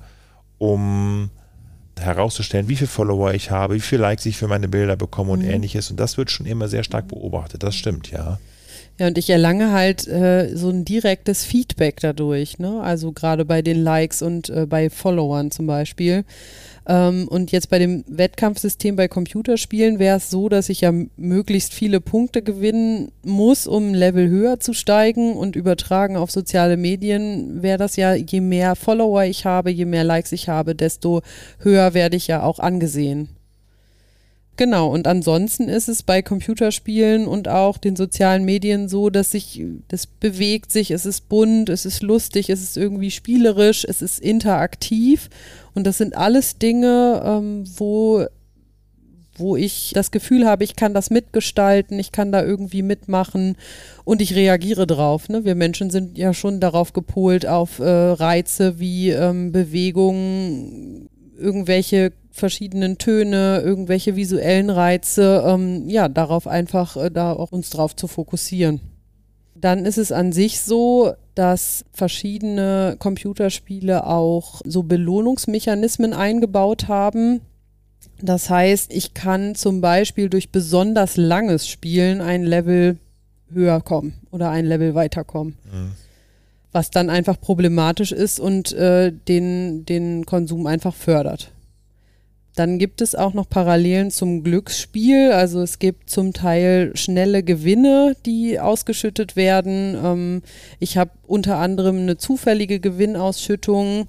um 0.59 1.31
herauszustellen, 2.01 2.69
wie 2.69 2.77
viele 2.77 2.89
Follower 2.89 3.33
ich 3.33 3.51
habe, 3.51 3.75
wie 3.75 3.81
viele 3.81 4.03
Likes 4.03 4.27
ich 4.27 4.37
für 4.37 4.49
meine 4.49 4.69
Bilder 4.69 4.97
bekomme 4.97 5.33
und 5.33 5.43
mhm. 5.43 5.51
ähnliches. 5.51 5.91
Und 5.91 5.99
das 6.01 6.17
wird 6.17 6.31
schon 6.31 6.47
immer 6.47 6.69
sehr 6.69 6.85
stark 6.85 7.09
beobachtet. 7.09 7.63
Das 7.63 7.75
stimmt, 7.75 8.11
ja. 8.11 8.39
Ja, 8.99 9.07
und 9.07 9.17
ich 9.17 9.31
erlange 9.31 9.73
halt 9.73 10.07
äh, 10.09 10.55
so 10.55 10.69
ein 10.69 10.85
direktes 10.85 11.45
Feedback 11.45 12.01
dadurch, 12.01 12.59
ne? 12.59 12.83
Also 12.83 13.13
gerade 13.13 13.47
bei 13.47 13.63
den 13.63 13.83
Likes 13.83 14.21
und 14.21 14.51
äh, 14.51 14.67
bei 14.67 14.91
Followern 14.91 15.51
zum 15.51 15.67
Beispiel. 15.67 16.25
Ähm, 16.87 17.29
und 17.29 17.53
jetzt 17.53 17.71
bei 17.71 17.79
dem 17.79 18.05
Wettkampfsystem 18.09 18.97
bei 18.97 19.09
Computerspielen 19.09 19.99
wäre 19.99 20.16
es 20.16 20.31
so, 20.31 20.49
dass 20.49 20.69
ich 20.69 20.81
ja 20.81 20.93
möglichst 21.16 21.75
viele 21.75 22.01
Punkte 22.01 22.43
gewinnen 22.43 23.12
muss, 23.23 23.66
um 23.66 23.95
Level 23.95 24.29
höher 24.29 24.61
zu 24.61 24.73
steigen 24.73 25.35
und 25.35 25.57
übertragen 25.57 26.16
auf 26.16 26.31
soziale 26.31 26.77
Medien 26.77 27.62
wäre 27.62 27.79
das 27.79 27.97
ja, 27.97 28.14
je 28.14 28.40
mehr 28.40 28.77
Follower 28.77 29.25
ich 29.25 29.45
habe, 29.45 29.71
je 29.71 29.85
mehr 29.85 30.05
Likes 30.05 30.33
ich 30.33 30.49
habe, 30.49 30.75
desto 30.75 31.23
höher 31.59 31.95
werde 31.95 32.16
ich 32.16 32.27
ja 32.27 32.43
auch 32.43 32.59
angesehen. 32.59 33.29
Genau, 34.61 34.93
und 34.93 35.07
ansonsten 35.07 35.71
ist 35.71 35.88
es 35.88 36.03
bei 36.03 36.21
Computerspielen 36.21 37.27
und 37.27 37.49
auch 37.49 37.79
den 37.79 37.97
sozialen 37.97 38.45
Medien 38.45 38.90
so, 38.90 39.09
dass 39.09 39.31
sich, 39.31 39.64
das 39.88 40.07
bewegt 40.07 40.71
sich, 40.71 40.90
es 40.90 41.07
ist 41.07 41.31
bunt, 41.31 41.71
es 41.71 41.87
ist 41.87 42.03
lustig, 42.03 42.51
es 42.51 42.61
ist 42.61 42.77
irgendwie 42.77 43.11
spielerisch, 43.11 43.87
es 43.88 44.03
ist 44.03 44.21
interaktiv. 44.21 45.31
Und 45.75 45.87
das 45.87 45.99
sind 45.99 46.17
alles 46.17 46.59
Dinge, 46.59 47.23
ähm, 47.25 47.65
wo, 47.77 48.25
wo 49.35 49.57
ich 49.57 49.93
das 49.95 50.11
Gefühl 50.11 50.47
habe, 50.47 50.65
ich 50.65 50.77
kann 50.77 50.95
das 50.95 51.11
mitgestalten, 51.11 51.99
ich 51.99 52.13
kann 52.13 52.33
da 52.33 52.43
irgendwie 52.43 52.83
mitmachen 52.83 53.57
und 54.05 54.21
ich 54.21 54.35
reagiere 54.35 54.87
drauf. 54.87 55.29
Ne? 55.29 55.45
Wir 55.45 55.55
Menschen 55.55 55.91
sind 55.91 56.19
ja 56.19 56.35
schon 56.35 56.61
darauf 56.61 56.93
gepolt, 56.93 57.47
auf 57.47 57.79
äh, 57.79 57.85
Reize 57.85 58.79
wie 58.79 59.11
ähm, 59.11 59.53
Bewegungen, 59.53 61.09
irgendwelche 61.39 62.13
verschiedenen 62.33 62.99
Töne, 62.99 63.61
irgendwelche 63.65 64.17
visuellen 64.17 64.71
Reize, 64.71 65.45
ähm, 65.47 65.89
ja, 65.89 66.09
darauf 66.09 66.47
einfach 66.47 66.97
äh, 66.97 67.11
da 67.11 67.33
auch 67.33 67.53
uns 67.53 67.71
drauf 67.71 67.97
zu 67.97 68.07
fokussieren. 68.07 68.81
Dann 69.61 69.85
ist 69.85 69.99
es 69.99 70.11
an 70.11 70.33
sich 70.33 70.61
so, 70.61 71.12
dass 71.35 71.85
verschiedene 71.92 72.96
Computerspiele 72.99 74.07
auch 74.07 74.62
so 74.64 74.83
Belohnungsmechanismen 74.83 76.14
eingebaut 76.14 76.88
haben. 76.88 77.42
Das 78.23 78.49
heißt, 78.49 78.92
ich 78.92 79.12
kann 79.12 79.55
zum 79.55 79.81
Beispiel 79.81 80.31
durch 80.31 80.51
besonders 80.51 81.16
langes 81.16 81.68
Spielen 81.68 82.20
ein 82.20 82.44
Level 82.44 82.99
höher 83.53 83.81
kommen 83.81 84.14
oder 84.31 84.51
ein 84.51 84.64
Level 84.64 84.94
weiterkommen. 84.94 85.57
Mhm. 85.70 85.92
Was 86.73 86.90
dann 86.90 87.11
einfach 87.11 87.38
problematisch 87.40 88.12
ist 88.12 88.40
und 88.40 88.73
äh, 88.73 89.12
den, 89.12 89.85
den 89.85 90.25
Konsum 90.25 90.66
einfach 90.66 90.94
fördert. 90.94 91.51
Dann 92.61 92.79
gibt 92.79 93.01
es 93.01 93.14
auch 93.14 93.33
noch 93.33 93.49
Parallelen 93.49 94.11
zum 94.11 94.44
Glücksspiel. 94.44 95.33
Also 95.33 95.62
es 95.62 95.79
gibt 95.79 96.11
zum 96.11 96.35
Teil 96.35 96.92
schnelle 96.94 97.42
Gewinne, 97.42 98.16
die 98.27 98.61
ausgeschüttet 98.61 99.35
werden. 99.35 99.96
Ähm, 100.05 100.42
ich 100.79 100.99
habe 100.99 101.12
unter 101.27 101.57
anderem 101.57 101.96
eine 101.96 102.18
zufällige 102.18 102.79
Gewinnausschüttung. 102.79 104.09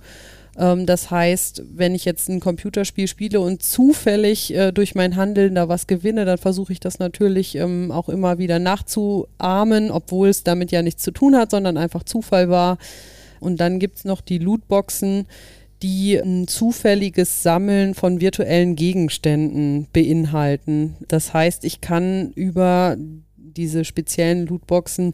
Ähm, 0.57 0.85
das 0.85 1.09
heißt, 1.09 1.63
wenn 1.77 1.95
ich 1.95 2.03
jetzt 2.03 2.27
ein 2.27 2.41
Computerspiel 2.41 3.07
spiele 3.07 3.39
und 3.39 3.63
zufällig 3.63 4.53
äh, 4.53 4.73
durch 4.73 4.95
mein 4.95 5.15
Handeln 5.15 5.55
da 5.55 5.69
was 5.69 5.87
gewinne, 5.87 6.25
dann 6.25 6.37
versuche 6.37 6.73
ich 6.73 6.81
das 6.81 6.99
natürlich 6.99 7.55
ähm, 7.55 7.89
auch 7.89 8.09
immer 8.09 8.37
wieder 8.37 8.59
nachzuahmen, 8.59 9.91
obwohl 9.91 10.27
es 10.27 10.43
damit 10.43 10.73
ja 10.73 10.81
nichts 10.81 11.03
zu 11.03 11.11
tun 11.11 11.37
hat, 11.37 11.51
sondern 11.51 11.77
einfach 11.77 12.03
Zufall 12.03 12.49
war. 12.49 12.79
Und 13.39 13.61
dann 13.61 13.79
gibt 13.79 13.99
es 13.99 14.03
noch 14.03 14.19
die 14.19 14.39
Lootboxen 14.39 15.25
die 15.81 16.17
ein 16.17 16.47
zufälliges 16.47 17.43
Sammeln 17.43 17.95
von 17.95 18.21
virtuellen 18.21 18.75
Gegenständen 18.75 19.87
beinhalten. 19.93 20.95
Das 21.07 21.33
heißt, 21.33 21.65
ich 21.65 21.81
kann 21.81 22.31
über 22.35 22.97
diese 23.37 23.85
speziellen 23.85 24.45
Lootboxen 24.47 25.13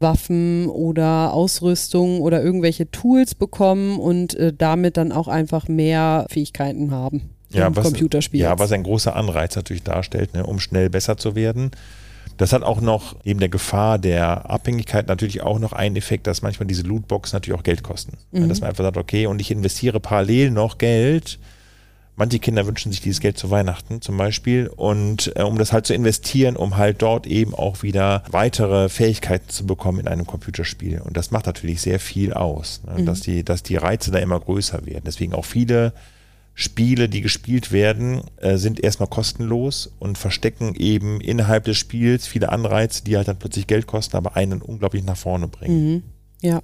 Waffen 0.00 0.68
oder 0.68 1.32
Ausrüstung 1.32 2.20
oder 2.20 2.42
irgendwelche 2.42 2.90
Tools 2.90 3.34
bekommen 3.34 3.98
und 3.98 4.34
äh, 4.34 4.52
damit 4.52 4.96
dann 4.96 5.12
auch 5.12 5.28
einfach 5.28 5.68
mehr 5.68 6.26
Fähigkeiten 6.28 6.90
haben 6.90 7.30
ja, 7.54 7.66
im 7.66 7.76
was, 7.76 7.84
Computerspiel. 7.84 8.40
Ja, 8.40 8.58
was 8.58 8.72
ein 8.72 8.82
großer 8.82 9.14
Anreiz 9.16 9.56
natürlich 9.56 9.82
darstellt, 9.82 10.34
ne, 10.34 10.44
um 10.44 10.60
schnell 10.60 10.90
besser 10.90 11.16
zu 11.16 11.34
werden. 11.34 11.70
Das 12.36 12.52
hat 12.52 12.62
auch 12.62 12.80
noch 12.80 13.16
neben 13.24 13.40
der 13.40 13.48
Gefahr 13.48 13.98
der 13.98 14.50
Abhängigkeit 14.50 15.06
natürlich 15.08 15.42
auch 15.42 15.58
noch 15.58 15.72
einen 15.72 15.96
Effekt, 15.96 16.26
dass 16.26 16.42
manchmal 16.42 16.66
diese 16.66 16.82
Lootboxen 16.82 17.36
natürlich 17.36 17.58
auch 17.58 17.64
Geld 17.64 17.82
kosten. 17.82 18.18
Mhm. 18.32 18.48
Dass 18.48 18.60
man 18.60 18.70
einfach 18.70 18.84
sagt, 18.84 18.96
okay, 18.96 19.26
und 19.26 19.40
ich 19.40 19.50
investiere 19.50 20.00
parallel 20.00 20.50
noch 20.50 20.78
Geld. 20.78 21.38
Manche 22.16 22.38
Kinder 22.38 22.64
wünschen 22.66 22.92
sich 22.92 23.00
dieses 23.00 23.20
Geld 23.20 23.36
zu 23.38 23.50
Weihnachten 23.50 24.00
zum 24.00 24.16
Beispiel 24.16 24.68
und 24.68 25.32
äh, 25.34 25.42
um 25.42 25.58
das 25.58 25.72
halt 25.72 25.84
zu 25.84 25.94
investieren, 25.94 26.54
um 26.54 26.76
halt 26.76 27.02
dort 27.02 27.26
eben 27.26 27.54
auch 27.54 27.82
wieder 27.82 28.22
weitere 28.30 28.88
Fähigkeiten 28.88 29.48
zu 29.48 29.66
bekommen 29.66 29.98
in 29.98 30.06
einem 30.06 30.24
Computerspiel. 30.24 31.00
Und 31.00 31.16
das 31.16 31.32
macht 31.32 31.46
natürlich 31.46 31.80
sehr 31.80 31.98
viel 31.98 32.32
aus, 32.32 32.82
ne? 32.86 33.00
mhm. 33.00 33.06
dass, 33.06 33.20
die, 33.20 33.42
dass 33.44 33.64
die 33.64 33.76
Reize 33.76 34.12
da 34.12 34.18
immer 34.18 34.38
größer 34.38 34.86
werden. 34.86 35.02
Deswegen 35.04 35.34
auch 35.34 35.44
viele 35.44 35.92
Spiele, 36.54 37.08
die 37.08 37.20
gespielt 37.20 37.72
werden, 37.72 38.22
äh, 38.36 38.56
sind 38.56 38.82
erstmal 38.82 39.08
kostenlos 39.08 39.92
und 39.98 40.16
verstecken 40.18 40.74
eben 40.76 41.20
innerhalb 41.20 41.64
des 41.64 41.76
Spiels 41.76 42.28
viele 42.28 42.50
Anreize, 42.50 43.02
die 43.02 43.16
halt 43.16 43.26
dann 43.26 43.38
plötzlich 43.38 43.66
Geld 43.66 43.86
kosten, 43.86 44.16
aber 44.16 44.36
einen 44.36 44.62
unglaublich 44.62 45.04
nach 45.04 45.16
vorne 45.16 45.48
bringen. 45.48 45.94
Mhm. 45.94 46.02
Ja. 46.42 46.62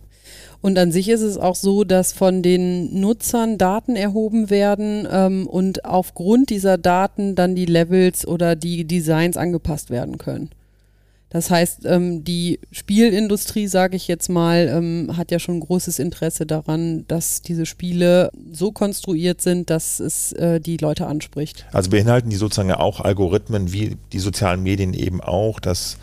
Und 0.60 0.78
an 0.78 0.92
sich 0.92 1.08
ist 1.08 1.22
es 1.22 1.38
auch 1.38 1.56
so, 1.56 1.84
dass 1.84 2.12
von 2.12 2.42
den 2.42 3.00
Nutzern 3.00 3.58
Daten 3.58 3.96
erhoben 3.96 4.50
werden 4.50 5.08
ähm, 5.10 5.46
und 5.46 5.84
aufgrund 5.84 6.50
dieser 6.50 6.78
Daten 6.78 7.34
dann 7.34 7.56
die 7.56 7.66
Levels 7.66 8.26
oder 8.26 8.56
die 8.56 8.84
Designs 8.84 9.36
angepasst 9.36 9.90
werden 9.90 10.18
können. 10.18 10.50
Das 11.30 11.48
heißt, 11.48 11.86
ähm, 11.86 12.24
die 12.24 12.58
Spielindustrie, 12.72 13.68
sage 13.68 13.96
ich 13.96 14.08
jetzt 14.08 14.28
mal, 14.28 14.68
ähm, 14.68 15.16
hat 15.16 15.30
ja 15.30 15.38
schon 15.38 15.60
großes 15.60 16.00
Interesse 16.00 16.44
daran, 16.44 17.06
dass 17.06 17.40
diese 17.40 17.66
Spiele 17.66 18.32
so 18.50 18.72
konstruiert 18.72 19.40
sind, 19.40 19.70
dass 19.70 20.00
es 20.00 20.32
äh, 20.32 20.60
die 20.60 20.76
Leute 20.76 21.06
anspricht. 21.06 21.66
Also 21.72 21.90
beinhalten 21.90 22.30
die 22.30 22.36
sozusagen 22.36 22.72
auch 22.72 23.00
Algorithmen 23.00 23.72
wie 23.72 23.96
die 24.12 24.18
sozialen 24.18 24.62
Medien 24.64 24.92
eben 24.92 25.20
auch, 25.20 25.60
dass 25.60 25.98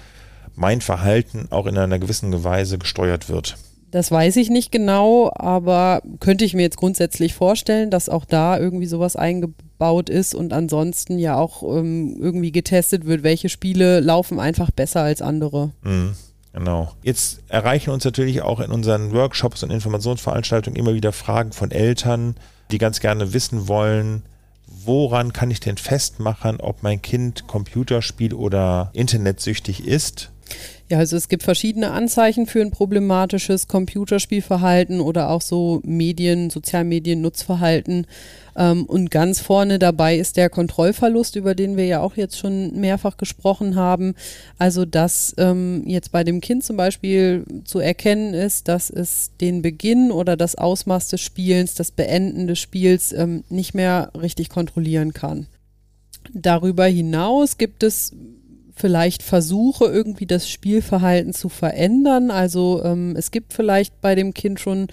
mein 0.55 0.79
Verhalten 0.79 1.47
auch 1.49 1.67
in 1.67 1.77
einer 1.77 1.99
gewissen 1.99 2.43
Weise 2.45 2.77
gesteuert 2.77 3.27
wird. 3.27 3.57
Das 3.89 4.11
weiß 4.11 4.35
ich 4.35 4.49
nicht 4.49 4.71
genau, 4.71 5.31
aber 5.33 6.01
könnte 6.19 6.43
ich 6.43 6.53
mir 6.53 6.63
jetzt 6.63 6.77
grundsätzlich 6.77 7.33
vorstellen, 7.33 7.89
dass 7.89 8.09
auch 8.09 8.25
da 8.25 8.59
irgendwie 8.59 8.85
sowas 8.85 9.15
eingebaut 9.15 10.09
ist 10.09 10.35
und 10.35 10.51
ansonsten 10.51 11.17
ja 11.19 11.37
auch 11.37 11.63
ähm, 11.63 12.17
irgendwie 12.19 12.51
getestet 12.51 13.05
wird, 13.05 13.23
welche 13.23 13.47
Spiele 13.47 14.01
laufen 14.01 14.41
einfach 14.41 14.71
besser 14.71 15.03
als 15.03 15.21
andere. 15.21 15.71
Mhm, 15.83 16.15
genau. 16.51 16.91
Jetzt 17.01 17.39
erreichen 17.47 17.91
uns 17.91 18.03
natürlich 18.03 18.41
auch 18.41 18.59
in 18.59 18.71
unseren 18.71 19.13
Workshops 19.13 19.63
und 19.63 19.71
Informationsveranstaltungen 19.71 20.77
immer 20.77 20.93
wieder 20.93 21.13
Fragen 21.13 21.53
von 21.53 21.71
Eltern, 21.71 22.35
die 22.71 22.79
ganz 22.79 22.99
gerne 22.99 23.33
wissen 23.33 23.69
wollen, 23.69 24.23
woran 24.67 25.31
kann 25.31 25.49
ich 25.49 25.61
denn 25.61 25.77
festmachen, 25.77 26.59
ob 26.59 26.83
mein 26.83 27.01
Kind 27.01 27.47
Computerspiel 27.47 28.33
oder 28.33 28.89
Internetsüchtig 28.93 29.87
ist? 29.87 30.31
Ja, 30.89 30.99
also 30.99 31.17
es 31.17 31.27
gibt 31.27 31.43
verschiedene 31.43 31.91
Anzeichen 31.91 32.45
für 32.45 32.61
ein 32.61 32.71
problematisches 32.71 33.67
Computerspielverhalten 33.67 35.01
oder 35.01 35.29
auch 35.29 35.41
so 35.41 35.81
Medien, 35.83 36.49
Sozialmedien-Nutzverhalten. 36.49 38.07
Ähm, 38.55 38.85
und 38.85 39.11
ganz 39.11 39.41
vorne 39.41 39.79
dabei 39.79 40.17
ist 40.17 40.37
der 40.37 40.49
Kontrollverlust, 40.49 41.35
über 41.35 41.55
den 41.55 41.75
wir 41.75 41.85
ja 41.85 41.99
auch 41.99 42.15
jetzt 42.15 42.37
schon 42.37 42.79
mehrfach 42.79 43.17
gesprochen 43.17 43.75
haben. 43.75 44.15
Also, 44.59 44.85
dass 44.85 45.35
ähm, 45.37 45.83
jetzt 45.85 46.13
bei 46.13 46.23
dem 46.23 46.39
Kind 46.39 46.63
zum 46.63 46.77
Beispiel 46.77 47.43
zu 47.65 47.79
erkennen 47.79 48.33
ist, 48.33 48.69
dass 48.69 48.89
es 48.89 49.31
den 49.41 49.61
Beginn 49.61 50.09
oder 50.09 50.37
das 50.37 50.55
Ausmaß 50.55 51.09
des 51.09 51.19
Spielens, 51.19 51.75
das 51.75 51.91
Beenden 51.91 52.47
des 52.47 52.59
Spiels 52.59 53.11
ähm, 53.11 53.43
nicht 53.49 53.73
mehr 53.73 54.11
richtig 54.17 54.49
kontrollieren 54.49 55.11
kann. 55.11 55.47
Darüber 56.33 56.85
hinaus 56.85 57.57
gibt 57.57 57.83
es 57.83 58.13
vielleicht 58.77 59.23
Versuche, 59.23 59.85
irgendwie 59.85 60.25
das 60.25 60.49
Spielverhalten 60.49 61.33
zu 61.33 61.49
verändern. 61.49 62.31
Also 62.31 62.81
ähm, 62.83 63.15
es 63.17 63.31
gibt 63.31 63.53
vielleicht 63.53 63.99
bei 64.01 64.15
dem 64.15 64.33
Kind 64.33 64.59
schon 64.59 64.87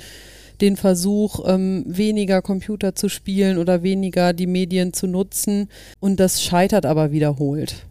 den 0.61 0.77
Versuch, 0.77 1.41
ähm, 1.47 1.85
weniger 1.87 2.43
Computer 2.43 2.95
zu 2.95 3.09
spielen 3.09 3.59
oder 3.59 3.83
weniger 3.83 4.33
die 4.33 4.47
Medien 4.47 4.93
zu 4.93 5.07
nutzen. 5.07 5.69
Und 6.01 6.21
das 6.21 6.43
scheitert 6.43 6.87
aber 6.87 7.13
wiederholt. 7.13 7.87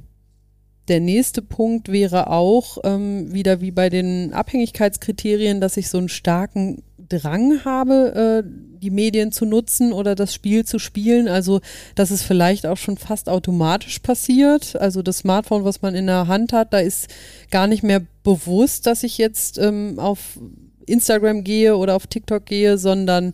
Der 0.87 0.99
nächste 0.99 1.41
Punkt 1.41 1.91
wäre 1.91 2.29
auch 2.29 2.77
ähm, 2.83 3.33
wieder 3.33 3.61
wie 3.61 3.71
bei 3.71 3.89
den 3.89 4.33
Abhängigkeitskriterien, 4.33 5.61
dass 5.61 5.77
ich 5.77 5.89
so 5.89 5.97
einen 5.97 6.09
starken 6.09 6.83
Drang 7.09 7.63
habe, 7.65 8.43
äh, 8.45 8.49
die 8.81 8.89
Medien 8.89 9.31
zu 9.31 9.45
nutzen 9.45 9.93
oder 9.93 10.15
das 10.15 10.33
Spiel 10.33 10.65
zu 10.65 10.79
spielen. 10.79 11.27
Also, 11.27 11.61
dass 11.95 12.11
es 12.11 12.23
vielleicht 12.23 12.65
auch 12.65 12.77
schon 12.77 12.97
fast 12.97 13.29
automatisch 13.29 13.99
passiert. 13.99 14.75
Also 14.75 15.01
das 15.01 15.19
Smartphone, 15.19 15.63
was 15.63 15.81
man 15.81 15.95
in 15.95 16.07
der 16.07 16.27
Hand 16.27 16.53
hat, 16.53 16.73
da 16.73 16.79
ist 16.79 17.07
gar 17.49 17.67
nicht 17.67 17.83
mehr 17.83 18.01
bewusst, 18.23 18.85
dass 18.85 19.03
ich 19.03 19.17
jetzt 19.17 19.57
ähm, 19.57 19.99
auf 19.99 20.39
Instagram 20.85 21.43
gehe 21.43 21.77
oder 21.77 21.95
auf 21.95 22.07
TikTok 22.07 22.45
gehe, 22.45 22.77
sondern 22.77 23.33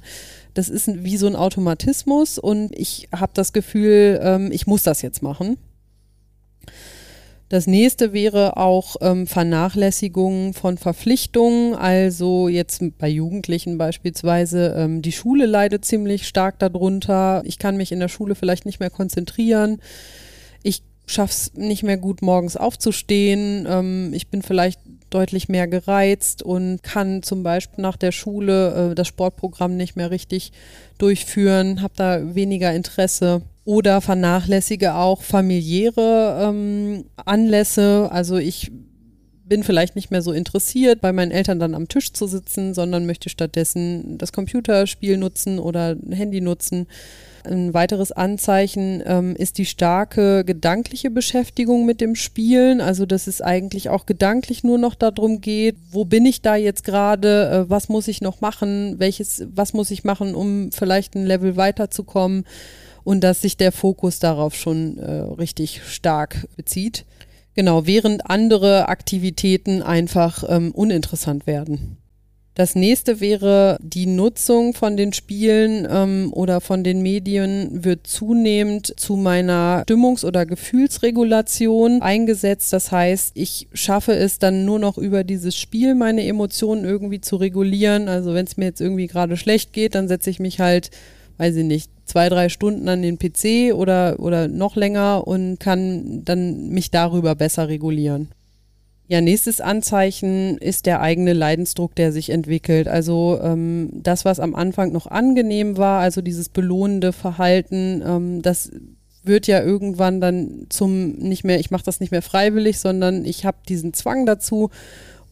das 0.53 0.69
ist 0.69 1.03
wie 1.03 1.17
so 1.17 1.27
ein 1.27 1.35
Automatismus 1.35 2.37
und 2.37 2.75
ich 2.75 3.07
habe 3.15 3.31
das 3.33 3.53
Gefühl, 3.53 4.19
ähm, 4.21 4.51
ich 4.51 4.67
muss 4.67 4.83
das 4.83 5.01
jetzt 5.01 5.21
machen. 5.23 5.57
Das 7.49 7.65
nächste 7.65 8.13
wäre 8.13 8.57
auch 8.57 8.97
ähm, 9.01 9.25
Vernachlässigung 9.25 10.53
von 10.53 10.77
Verpflichtungen. 10.77 11.73
Also 11.73 12.47
jetzt 12.47 12.83
bei 12.99 13.09
Jugendlichen 13.09 13.79
beispielsweise, 13.79 14.75
ähm, 14.77 15.01
die 15.01 15.11
Schule 15.11 15.47
leidet 15.47 15.83
ziemlich 15.83 16.27
stark 16.27 16.59
darunter. 16.59 17.41
Ich 17.45 17.57
kann 17.57 17.75
mich 17.75 17.91
in 17.91 17.99
der 17.99 18.07
Schule 18.07 18.35
vielleicht 18.35 18.67
nicht 18.67 18.79
mehr 18.79 18.91
konzentrieren. 18.91 19.81
Ich 20.61 20.83
schaffe 21.07 21.31
es 21.31 21.53
nicht 21.55 21.81
mehr 21.81 21.97
gut, 21.97 22.21
morgens 22.21 22.55
aufzustehen. 22.55 23.65
Ähm, 23.67 24.13
ich 24.13 24.27
bin 24.27 24.43
vielleicht 24.43 24.79
deutlich 25.09 25.49
mehr 25.49 25.67
gereizt 25.67 26.43
und 26.43 26.83
kann 26.83 27.23
zum 27.23 27.41
Beispiel 27.41 27.81
nach 27.81 27.97
der 27.97 28.11
Schule 28.11 28.91
äh, 28.91 28.95
das 28.95 29.07
Sportprogramm 29.07 29.75
nicht 29.75 29.95
mehr 29.95 30.11
richtig 30.11 30.51
durchführen, 30.99 31.81
habe 31.81 31.93
da 31.95 32.35
weniger 32.35 32.73
Interesse 32.73 33.41
oder 33.69 34.01
vernachlässige 34.01 34.95
auch 34.95 35.21
familiäre 35.21 36.41
ähm, 36.41 37.05
Anlässe. 37.23 38.09
Also 38.11 38.37
ich 38.37 38.71
bin 39.45 39.61
vielleicht 39.61 39.95
nicht 39.95 40.09
mehr 40.09 40.23
so 40.23 40.31
interessiert, 40.31 41.01
bei 41.01 41.13
meinen 41.13 41.29
Eltern 41.29 41.59
dann 41.59 41.75
am 41.75 41.87
Tisch 41.87 42.11
zu 42.11 42.25
sitzen, 42.25 42.73
sondern 42.73 43.05
möchte 43.05 43.29
stattdessen 43.29 44.17
das 44.17 44.33
Computerspiel 44.33 45.17
nutzen 45.17 45.59
oder 45.59 45.91
ein 45.91 46.13
Handy 46.13 46.41
nutzen. 46.41 46.87
Ein 47.43 47.75
weiteres 47.75 48.11
Anzeichen 48.11 49.03
ähm, 49.05 49.35
ist 49.35 49.59
die 49.59 49.67
starke 49.67 50.43
gedankliche 50.45 51.11
Beschäftigung 51.11 51.85
mit 51.85 52.01
dem 52.01 52.15
Spielen, 52.15 52.81
also 52.81 53.05
dass 53.05 53.27
es 53.27 53.39
eigentlich 53.39 53.89
auch 53.89 54.07
gedanklich 54.07 54.63
nur 54.63 54.79
noch 54.79 54.95
darum 54.95 55.41
geht, 55.41 55.75
wo 55.91 56.05
bin 56.05 56.25
ich 56.25 56.41
da 56.41 56.55
jetzt 56.55 56.83
gerade, 56.83 57.65
äh, 57.67 57.69
was 57.69 57.87
muss 57.87 58.07
ich 58.07 58.21
noch 58.21 58.41
machen, 58.41 58.95
welches, 58.97 59.45
was 59.53 59.73
muss 59.73 59.91
ich 59.91 60.03
machen, 60.03 60.33
um 60.33 60.71
vielleicht 60.71 61.13
ein 61.13 61.27
Level 61.27 61.55
weiterzukommen 61.55 62.45
und 63.03 63.21
dass 63.21 63.41
sich 63.41 63.57
der 63.57 63.71
Fokus 63.71 64.19
darauf 64.19 64.55
schon 64.55 64.97
äh, 64.97 65.11
richtig 65.11 65.81
stark 65.85 66.47
bezieht. 66.55 67.05
Genau, 67.55 67.85
während 67.85 68.29
andere 68.29 68.87
Aktivitäten 68.87 69.81
einfach 69.81 70.43
ähm, 70.47 70.71
uninteressant 70.71 71.47
werden. 71.47 71.97
Das 72.59 72.75
nächste 72.75 73.21
wäre, 73.21 73.77
die 73.81 74.05
Nutzung 74.05 74.73
von 74.73 74.97
den 74.97 75.13
Spielen 75.13 75.87
ähm, 75.89 76.33
oder 76.33 76.59
von 76.59 76.83
den 76.83 77.01
Medien 77.01 77.85
wird 77.85 78.05
zunehmend 78.05 78.99
zu 78.99 79.15
meiner 79.15 79.83
Stimmungs- 79.87 80.25
oder 80.25 80.45
Gefühlsregulation 80.45 82.01
eingesetzt. 82.01 82.73
Das 82.73 82.91
heißt, 82.91 83.31
ich 83.35 83.69
schaffe 83.73 84.13
es 84.13 84.39
dann 84.39 84.65
nur 84.65 84.77
noch 84.77 84.97
über 84.97 85.23
dieses 85.23 85.55
Spiel, 85.55 85.95
meine 85.95 86.25
Emotionen 86.25 86.83
irgendwie 86.83 87.21
zu 87.21 87.37
regulieren. 87.37 88.09
Also 88.09 88.33
wenn 88.33 88.45
es 88.45 88.57
mir 88.57 88.65
jetzt 88.65 88.81
irgendwie 88.81 89.07
gerade 89.07 89.37
schlecht 89.37 89.71
geht, 89.71 89.95
dann 89.95 90.09
setze 90.09 90.29
ich 90.29 90.41
mich 90.41 90.59
halt, 90.59 90.91
weiß 91.39 91.55
ich 91.55 91.63
nicht, 91.63 91.89
zwei, 92.05 92.27
drei 92.27 92.49
Stunden 92.49 92.87
an 92.89 93.01
den 93.01 93.17
PC 93.17 93.73
oder, 93.73 94.19
oder 94.19 94.47
noch 94.47 94.75
länger 94.75 95.25
und 95.25 95.59
kann 95.59 96.23
dann 96.25 96.69
mich 96.69 96.91
darüber 96.91 97.33
besser 97.33 97.69
regulieren. 97.69 98.29
Ja, 99.07 99.21
nächstes 99.21 99.59
Anzeichen 99.61 100.59
ist 100.59 100.85
der 100.85 101.01
eigene 101.01 101.33
Leidensdruck, 101.33 101.95
der 101.95 102.11
sich 102.11 102.29
entwickelt. 102.29 102.87
Also 102.87 103.39
ähm, 103.41 103.89
das, 103.93 104.23
was 104.25 104.39
am 104.39 104.53
Anfang 104.53 104.91
noch 104.91 105.07
angenehm 105.07 105.77
war, 105.77 106.01
also 106.01 106.21
dieses 106.21 106.49
belohnende 106.49 107.11
Verhalten, 107.11 108.03
ähm, 108.05 108.41
das 108.43 108.71
wird 109.23 109.47
ja 109.47 109.63
irgendwann 109.63 110.21
dann 110.21 110.67
zum 110.69 111.13
nicht 111.13 111.43
mehr, 111.43 111.59
ich 111.59 111.71
mache 111.71 111.85
das 111.85 111.99
nicht 111.99 112.11
mehr 112.11 112.21
freiwillig, 112.21 112.79
sondern 112.79 113.25
ich 113.25 113.45
habe 113.45 113.57
diesen 113.67 113.93
Zwang 113.93 114.25
dazu 114.25 114.69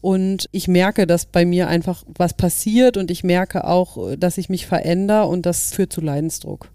und 0.00 0.48
ich 0.52 0.68
merke, 0.68 1.06
dass 1.06 1.26
bei 1.26 1.44
mir 1.44 1.68
einfach 1.68 2.04
was 2.06 2.34
passiert 2.34 2.96
und 2.96 3.10
ich 3.10 3.24
merke 3.24 3.64
auch, 3.64 4.14
dass 4.16 4.38
ich 4.38 4.48
mich 4.48 4.66
verändere 4.66 5.26
und 5.26 5.46
das 5.46 5.72
führt 5.72 5.92
zu 5.92 6.00
Leidensdruck. 6.00 6.70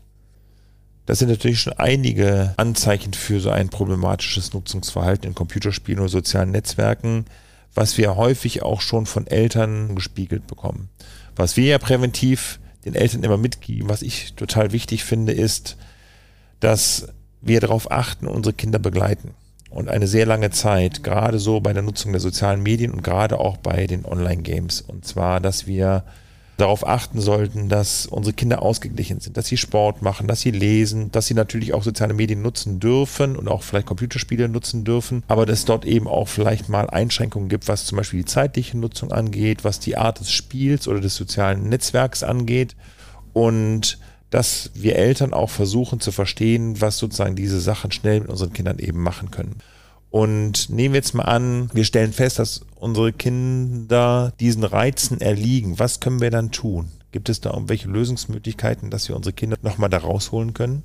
Das 1.05 1.19
sind 1.19 1.29
natürlich 1.29 1.59
schon 1.59 1.73
einige 1.73 2.53
Anzeichen 2.57 3.13
für 3.13 3.39
so 3.39 3.49
ein 3.49 3.69
problematisches 3.69 4.53
Nutzungsverhalten 4.53 5.29
in 5.29 5.35
Computerspielen 5.35 5.99
oder 5.99 6.09
sozialen 6.09 6.51
Netzwerken, 6.51 7.25
was 7.73 7.97
wir 7.97 8.15
häufig 8.15 8.61
auch 8.63 8.81
schon 8.81 9.05
von 9.05 9.27
Eltern 9.27 9.95
gespiegelt 9.95 10.47
bekommen. 10.47 10.89
Was 11.35 11.57
wir 11.57 11.65
ja 11.65 11.77
präventiv 11.77 12.59
den 12.85 12.95
Eltern 12.95 13.23
immer 13.23 13.37
mitgeben, 13.37 13.89
was 13.89 14.01
ich 14.01 14.33
total 14.33 14.71
wichtig 14.71 15.03
finde, 15.03 15.33
ist, 15.33 15.77
dass 16.59 17.07
wir 17.41 17.59
darauf 17.59 17.91
achten, 17.91 18.27
unsere 18.27 18.53
Kinder 18.53 18.79
begleiten. 18.79 19.31
Und 19.73 19.89
eine 19.89 20.05
sehr 20.05 20.27
lange 20.27 20.51
Zeit, 20.51 21.03
gerade 21.03 21.39
so 21.39 21.59
bei 21.59 21.73
der 21.73 21.81
Nutzung 21.81 22.11
der 22.11 22.21
sozialen 22.21 22.61
Medien 22.61 22.91
und 22.91 23.03
gerade 23.03 23.39
auch 23.39 23.57
bei 23.57 23.87
den 23.87 24.05
Online-Games. 24.05 24.81
Und 24.81 25.03
zwar, 25.03 25.39
dass 25.39 25.65
wir 25.65 26.03
darauf 26.57 26.87
achten 26.87 27.19
sollten, 27.19 27.69
dass 27.69 28.05
unsere 28.05 28.35
Kinder 28.35 28.61
ausgeglichen 28.61 29.19
sind, 29.19 29.35
dass 29.35 29.47
sie 29.47 29.57
Sport 29.57 30.03
machen, 30.03 30.27
dass 30.27 30.41
sie 30.41 30.51
lesen, 30.51 31.11
dass 31.11 31.25
sie 31.25 31.33
natürlich 31.33 31.73
auch 31.73 31.81
soziale 31.81 32.13
Medien 32.13 32.43
nutzen 32.43 32.79
dürfen 32.79 33.35
und 33.35 33.47
auch 33.47 33.63
vielleicht 33.63 33.87
Computerspiele 33.87 34.47
nutzen 34.47 34.83
dürfen, 34.83 35.23
aber 35.27 35.47
dass 35.47 35.65
dort 35.65 35.85
eben 35.85 36.07
auch 36.07 36.27
vielleicht 36.27 36.69
mal 36.69 36.87
Einschränkungen 36.87 37.49
gibt, 37.49 37.67
was 37.67 37.85
zum 37.85 37.97
Beispiel 37.97 38.19
die 38.19 38.25
zeitliche 38.25 38.77
Nutzung 38.77 39.11
angeht, 39.11 39.63
was 39.63 39.79
die 39.79 39.97
Art 39.97 40.19
des 40.19 40.31
Spiels 40.31 40.87
oder 40.87 41.01
des 41.01 41.15
sozialen 41.15 41.67
Netzwerks 41.69 42.21
angeht 42.21 42.75
und 43.33 43.97
dass 44.33 44.71
wir 44.73 44.95
Eltern 44.95 45.31
auch 45.31 45.51
versuchen 45.51 45.99
zu 45.99 46.11
verstehen, 46.11 46.81
was 46.81 46.97
sozusagen 46.97 47.35
diese 47.35 47.59
Sachen 47.59 47.91
schnell 47.91 48.21
mit 48.21 48.29
unseren 48.29 48.51
Kindern 48.51 48.79
eben 48.79 48.99
machen 48.99 49.29
können. 49.29 49.57
Und 50.09 50.71
nehmen 50.71 50.95
wir 50.95 50.99
jetzt 50.99 51.13
mal 51.13 51.25
an, 51.25 51.69
wir 51.73 51.83
stellen 51.83 52.13
fest, 52.13 52.39
dass 52.39 52.61
unsere 52.75 53.13
Kinder 53.13 54.33
diesen 54.39 54.63
Reizen 54.63 55.21
erliegen. 55.21 55.77
Was 55.77 55.99
können 55.99 56.19
wir 56.19 56.31
dann 56.31 56.49
tun? 56.49 56.89
Gibt 57.11 57.29
es 57.29 57.41
da 57.41 57.51
irgendwelche 57.51 57.87
Lösungsmöglichkeiten, 57.89 58.89
dass 58.89 59.07
wir 59.07 59.15
unsere 59.15 59.33
Kinder 59.33 59.57
nochmal 59.61 59.89
da 59.89 59.99
rausholen 59.99 60.55
können? 60.55 60.81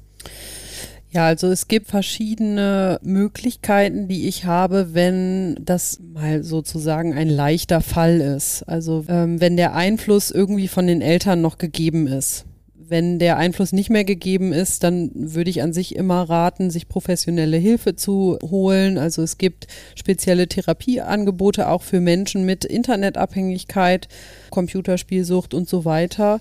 Ja, 1.10 1.24
also 1.24 1.46
es 1.46 1.68
gibt 1.68 1.86
verschiedene 1.86 3.00
Möglichkeiten, 3.02 4.08
die 4.08 4.28
ich 4.28 4.44
habe, 4.44 4.92
wenn 4.92 5.58
das 5.64 6.00
mal 6.12 6.42
sozusagen 6.42 7.14
ein 7.14 7.30
leichter 7.30 7.80
Fall 7.80 8.20
ist. 8.20 8.62
Also 8.64 9.06
ähm, 9.08 9.40
wenn 9.40 9.56
der 9.56 9.74
Einfluss 9.74 10.30
irgendwie 10.30 10.68
von 10.68 10.86
den 10.86 11.00
Eltern 11.00 11.40
noch 11.40 11.56
gegeben 11.56 12.06
ist 12.06 12.44
wenn 12.88 13.18
der 13.18 13.36
Einfluss 13.36 13.72
nicht 13.72 13.90
mehr 13.90 14.04
gegeben 14.04 14.52
ist, 14.52 14.82
dann 14.82 15.10
würde 15.14 15.50
ich 15.50 15.62
an 15.62 15.72
sich 15.72 15.94
immer 15.96 16.22
raten, 16.28 16.70
sich 16.70 16.88
professionelle 16.88 17.56
Hilfe 17.56 17.96
zu 17.96 18.38
holen. 18.42 18.98
Also 18.98 19.22
es 19.22 19.38
gibt 19.38 19.66
spezielle 19.94 20.48
Therapieangebote 20.48 21.68
auch 21.68 21.82
für 21.82 22.00
Menschen 22.00 22.44
mit 22.44 22.64
Internetabhängigkeit, 22.64 24.08
Computerspielsucht 24.50 25.54
und 25.54 25.68
so 25.68 25.84
weiter. 25.84 26.40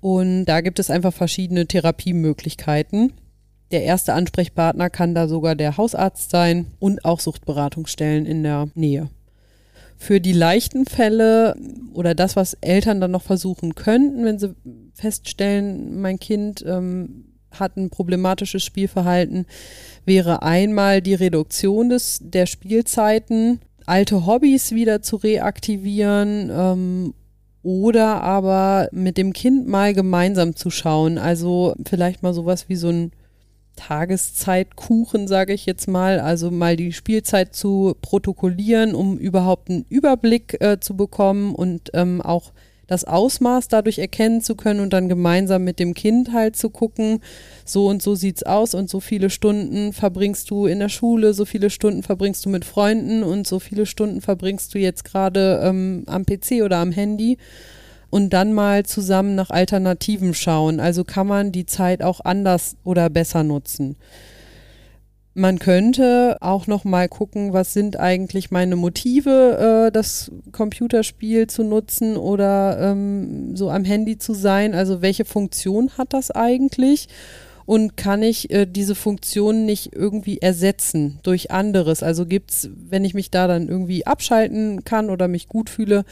Und 0.00 0.46
da 0.46 0.60
gibt 0.60 0.78
es 0.78 0.90
einfach 0.90 1.12
verschiedene 1.12 1.66
Therapiemöglichkeiten. 1.66 3.12
Der 3.70 3.84
erste 3.84 4.14
Ansprechpartner 4.14 4.90
kann 4.90 5.14
da 5.14 5.28
sogar 5.28 5.54
der 5.54 5.76
Hausarzt 5.76 6.30
sein 6.30 6.66
und 6.78 7.04
auch 7.04 7.20
Suchtberatungsstellen 7.20 8.26
in 8.26 8.42
der 8.42 8.68
Nähe. 8.74 9.10
Für 10.02 10.18
die 10.18 10.32
leichten 10.32 10.86
Fälle 10.86 11.54
oder 11.92 12.14
das, 12.14 12.34
was 12.34 12.54
Eltern 12.62 13.02
dann 13.02 13.10
noch 13.10 13.20
versuchen 13.20 13.74
könnten, 13.74 14.24
wenn 14.24 14.38
sie 14.38 14.54
feststellen, 14.94 16.00
mein 16.00 16.18
Kind 16.18 16.64
ähm, 16.66 17.26
hat 17.50 17.76
ein 17.76 17.90
problematisches 17.90 18.64
Spielverhalten, 18.64 19.44
wäre 20.06 20.42
einmal 20.42 21.02
die 21.02 21.12
Reduktion 21.12 21.90
des, 21.90 22.18
der 22.22 22.46
Spielzeiten, 22.46 23.60
alte 23.84 24.24
Hobbys 24.24 24.72
wieder 24.72 25.02
zu 25.02 25.16
reaktivieren 25.16 26.50
ähm, 26.50 27.14
oder 27.62 28.22
aber 28.22 28.88
mit 28.92 29.18
dem 29.18 29.34
Kind 29.34 29.68
mal 29.68 29.92
gemeinsam 29.92 30.56
zu 30.56 30.70
schauen. 30.70 31.18
Also 31.18 31.74
vielleicht 31.84 32.22
mal 32.22 32.32
sowas 32.32 32.70
wie 32.70 32.76
so 32.76 32.88
ein 32.88 33.12
Tageszeitkuchen, 33.76 35.26
sage 35.28 35.52
ich 35.52 35.66
jetzt 35.66 35.88
mal, 35.88 36.20
also 36.20 36.50
mal 36.50 36.76
die 36.76 36.92
Spielzeit 36.92 37.54
zu 37.54 37.96
protokollieren, 38.02 38.94
um 38.94 39.18
überhaupt 39.18 39.70
einen 39.70 39.86
Überblick 39.88 40.60
äh, 40.60 40.80
zu 40.80 40.96
bekommen 40.96 41.54
und 41.54 41.90
ähm, 41.94 42.20
auch 42.20 42.52
das 42.90 43.04
Ausmaß 43.04 43.68
dadurch 43.68 44.00
erkennen 44.00 44.40
zu 44.40 44.56
können 44.56 44.80
und 44.80 44.92
dann 44.92 45.08
gemeinsam 45.08 45.62
mit 45.62 45.78
dem 45.78 45.94
Kind 45.94 46.32
halt 46.32 46.56
zu 46.56 46.70
gucken, 46.70 47.20
so 47.64 47.86
und 47.86 48.02
so 48.02 48.16
sieht's 48.16 48.42
aus 48.42 48.74
und 48.74 48.90
so 48.90 48.98
viele 48.98 49.30
Stunden 49.30 49.92
verbringst 49.92 50.50
du 50.50 50.66
in 50.66 50.80
der 50.80 50.88
Schule, 50.88 51.32
so 51.32 51.44
viele 51.44 51.70
Stunden 51.70 52.02
verbringst 52.02 52.44
du 52.44 52.50
mit 52.50 52.64
Freunden 52.64 53.22
und 53.22 53.46
so 53.46 53.60
viele 53.60 53.86
Stunden 53.86 54.20
verbringst 54.20 54.74
du 54.74 54.80
jetzt 54.80 55.04
gerade 55.04 55.60
ähm, 55.62 56.02
am 56.06 56.26
PC 56.26 56.64
oder 56.64 56.78
am 56.78 56.90
Handy 56.90 57.38
und 58.10 58.30
dann 58.30 58.52
mal 58.52 58.84
zusammen 58.84 59.34
nach 59.34 59.50
Alternativen 59.50 60.34
schauen. 60.34 60.80
Also 60.80 61.04
kann 61.04 61.26
man 61.26 61.52
die 61.52 61.66
Zeit 61.66 62.02
auch 62.02 62.20
anders 62.20 62.76
oder 62.84 63.08
besser 63.08 63.44
nutzen. 63.44 63.96
Man 65.32 65.60
könnte 65.60 66.36
auch 66.40 66.66
noch 66.66 66.84
mal 66.84 67.08
gucken, 67.08 67.52
was 67.52 67.72
sind 67.72 67.98
eigentlich 67.98 68.50
meine 68.50 68.74
Motive, 68.74 69.86
äh, 69.86 69.92
das 69.92 70.32
Computerspiel 70.50 71.46
zu 71.46 71.62
nutzen 71.62 72.16
oder 72.16 72.78
ähm, 72.80 73.56
so 73.56 73.70
am 73.70 73.84
Handy 73.84 74.18
zu 74.18 74.34
sein. 74.34 74.74
Also 74.74 75.02
welche 75.02 75.24
Funktion 75.24 75.90
hat 75.96 76.12
das 76.12 76.32
eigentlich? 76.32 77.08
Und 77.64 77.96
kann 77.96 78.24
ich 78.24 78.50
äh, 78.50 78.66
diese 78.66 78.96
Funktion 78.96 79.64
nicht 79.64 79.94
irgendwie 79.94 80.38
ersetzen 80.38 81.20
durch 81.22 81.52
anderes? 81.52 82.02
Also 82.02 82.26
gibt 82.26 82.50
es, 82.50 82.70
wenn 82.74 83.04
ich 83.04 83.14
mich 83.14 83.30
da 83.30 83.46
dann 83.46 83.68
irgendwie 83.68 84.04
abschalten 84.04 84.82
kann 84.82 85.08
oder 85.10 85.28
mich 85.28 85.46
gut 85.46 85.70
fühle, 85.70 86.04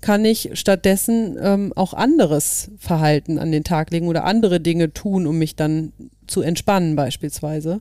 kann 0.00 0.24
ich 0.24 0.50
stattdessen 0.54 1.38
ähm, 1.40 1.72
auch 1.76 1.94
anderes 1.94 2.70
Verhalten 2.78 3.38
an 3.38 3.52
den 3.52 3.64
Tag 3.64 3.90
legen 3.90 4.08
oder 4.08 4.24
andere 4.24 4.60
Dinge 4.60 4.92
tun, 4.92 5.26
um 5.26 5.38
mich 5.38 5.56
dann 5.56 5.92
zu 6.26 6.42
entspannen 6.42 6.96
beispielsweise. 6.96 7.80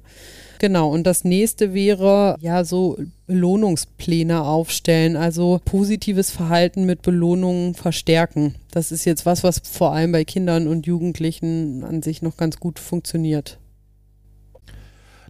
Genau, 0.59 0.89
und 0.89 1.05
das 1.05 1.23
nächste 1.23 1.73
wäre 1.73 2.35
ja 2.41 2.65
so 2.65 2.97
Belohnungspläne 3.27 4.43
aufstellen, 4.43 5.15
also 5.15 5.61
positives 5.63 6.31
Verhalten 6.31 6.85
mit 6.85 7.01
Belohnungen 7.01 7.75
verstärken. 7.75 8.55
Das 8.71 8.91
ist 8.91 9.05
jetzt 9.05 9.25
was, 9.25 9.43
was 9.43 9.61
vor 9.63 9.93
allem 9.93 10.11
bei 10.11 10.25
Kindern 10.25 10.67
und 10.67 10.85
Jugendlichen 10.85 11.85
an 11.85 12.01
sich 12.01 12.21
noch 12.21 12.35
ganz 12.35 12.59
gut 12.59 12.79
funktioniert. 12.79 13.57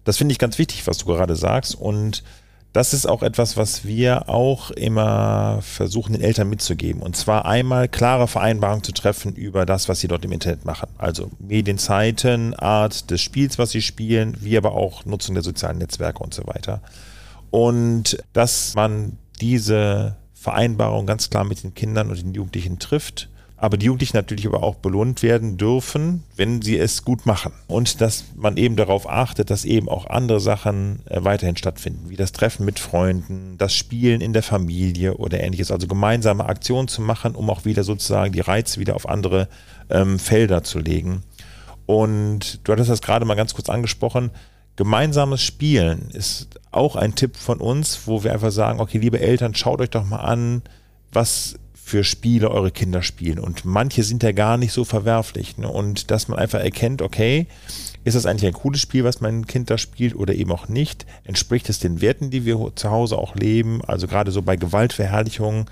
Das 0.04 0.18
finde 0.18 0.32
ich 0.32 0.40
ganz 0.40 0.58
wichtig, 0.58 0.88
was 0.88 0.98
du 0.98 1.06
gerade 1.06 1.36
sagst. 1.36 1.76
Und 1.76 2.24
das 2.74 2.94
ist 2.94 3.08
auch 3.08 3.24
etwas, 3.24 3.58
was 3.58 3.84
wir 3.86 4.30
auch 4.30 4.70
immer 4.72 5.60
versuchen, 5.62 6.14
den 6.14 6.22
Eltern 6.22 6.50
mitzugeben. 6.50 7.02
Und 7.02 7.16
zwar 7.16 7.46
einmal 7.46 7.88
klare 7.88 8.28
Vereinbarungen 8.28 8.84
zu 8.84 8.92
treffen 8.92 9.34
über 9.34 9.66
das, 9.66 9.90
was 9.90 10.00
sie 10.00 10.08
dort 10.08 10.24
im 10.24 10.32
Internet 10.32 10.66
machen. 10.66 10.90
Also 10.98 11.32
Medienzeiten, 11.40 12.54
Art 12.54 13.10
des 13.10 13.22
Spiels, 13.22 13.58
was 13.58 13.72
sie 13.72 13.82
spielen, 13.82 14.38
wie 14.42 14.56
aber 14.56 14.74
auch 14.74 15.04
Nutzung 15.06 15.34
der 15.34 15.44
sozialen 15.44 15.80
Netzwerke 15.80 16.22
und 16.22 16.34
so 16.34 16.46
weiter. 16.46 16.82
Und 17.50 18.24
dass 18.34 18.76
man 18.76 19.18
diese 19.42 20.18
Vereinbarung 20.34 21.08
ganz 21.08 21.32
klar 21.32 21.46
mit 21.46 21.64
den 21.64 21.74
Kindern 21.74 22.10
und 22.10 22.22
den 22.22 22.34
Jugendlichen 22.34 22.78
trifft 22.78 23.30
aber 23.62 23.78
die 23.78 23.88
Jugendlichen 23.88 24.16
natürlich 24.16 24.48
aber 24.48 24.64
auch 24.64 24.76
belohnt 24.76 25.22
werden 25.22 25.58
dürfen, 25.58 26.24
wenn 26.36 26.62
sie 26.62 26.78
es 26.78 27.04
gut 27.04 27.26
machen. 27.26 27.52
Und 27.68 28.00
dass 28.00 28.26
man 28.36 28.56
eben 28.56 28.78
darauf 28.78 29.10
achtet, 29.10 29.50
dass 29.50 29.66
eben 29.66 29.90
auch 29.90 30.08
andere 30.08 30.40
Sachen 30.40 31.02
äh, 31.08 31.24
weiterhin 31.24 31.58
stattfinden, 31.58 32.10
wie 32.10 32.16
das 32.16 32.32
Treffen 32.32 32.66
mit 32.66 32.80
Freunden, 32.80 33.58
das 33.58 33.74
Spielen 33.74 34.22
in 34.22 34.32
der 34.32 34.44
Familie 34.44 35.16
oder 35.16 35.42
ähnliches. 35.42 35.72
Also 35.72 35.88
gemeinsame 35.88 36.46
Aktionen 36.46 36.88
zu 36.88 37.02
machen, 37.02 37.36
um 37.36 37.50
auch 37.50 37.66
wieder 37.66 37.84
sozusagen 37.84 38.32
die 38.32 38.40
Reize 38.40 38.80
wieder 38.80 38.96
auf 38.96 39.10
andere 39.10 39.50
ähm, 39.90 40.20
Felder 40.20 40.64
zu 40.64 40.80
legen. 40.80 41.24
Und 41.86 42.62
du 42.64 42.72
hattest 42.72 42.90
das 42.90 43.02
gerade 43.02 43.26
mal 43.26 43.36
ganz 43.36 43.54
kurz 43.54 43.68
angesprochen. 43.68 44.32
Gemeinsames 44.78 45.42
Spielen 45.42 46.10
ist 46.14 46.48
auch 46.72 46.96
ein 46.96 47.16
Tipp 47.16 47.36
von 47.36 47.60
uns, 47.60 48.02
wo 48.06 48.24
wir 48.24 48.32
einfach 48.32 48.52
sagen, 48.52 48.80
okay, 48.80 49.00
liebe 49.00 49.20
Eltern, 49.20 49.54
schaut 49.54 49.82
euch 49.82 49.90
doch 49.90 50.06
mal 50.06 50.20
an, 50.20 50.62
was 51.12 51.56
für 51.90 52.04
Spiele 52.04 52.52
eure 52.52 52.72
Kinder 52.72 53.02
spielen. 53.02 53.40
Und 53.40 53.66
manche 53.66 54.04
sind 54.04 54.22
ja 54.22 54.32
gar 54.32 54.58
nicht 54.58 54.72
so 54.72 54.86
verwerflich. 54.86 55.58
Ne? 55.58 55.68
Und 55.68 56.12
dass 56.12 56.28
man 56.28 56.38
einfach 56.38 56.60
erkennt, 56.60 57.02
okay, 57.02 57.48
ist 58.04 58.16
das 58.16 58.28
eigentlich 58.28 58.46
ein 58.46 58.54
cooles 58.54 58.80
Spiel, 58.80 59.04
was 59.04 59.22
mein 59.22 59.48
Kind 59.48 59.70
da 59.70 59.78
spielt 59.78 60.16
oder 60.16 60.36
eben 60.36 60.52
auch 60.52 60.68
nicht? 60.68 61.08
Entspricht 61.24 61.68
es 61.68 61.80
den 61.80 62.00
Werten, 62.00 62.30
die 62.30 62.46
wir 62.46 62.72
zu 62.76 62.92
Hause 62.92 63.18
auch 63.18 63.36
leben? 63.36 63.82
Also 63.86 64.08
gerade 64.08 64.32
so 64.32 64.44
bei 64.44 64.56
Gewaltverherrlichungen 64.56 65.66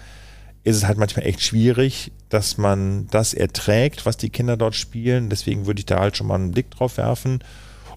ist 0.64 0.76
es 0.76 0.86
halt 0.86 0.98
manchmal 0.98 1.28
echt 1.28 1.42
schwierig, 1.42 2.12
dass 2.30 2.58
man 2.58 3.08
das 3.12 3.34
erträgt, 3.34 4.06
was 4.06 4.18
die 4.18 4.30
Kinder 4.30 4.58
dort 4.58 4.76
spielen. 4.76 5.30
Deswegen 5.30 5.68
würde 5.68 5.80
ich 5.80 5.86
da 5.86 6.00
halt 6.00 6.18
schon 6.18 6.28
mal 6.28 6.36
einen 6.36 6.52
Blick 6.52 6.72
drauf 6.72 6.98
werfen. 6.98 7.44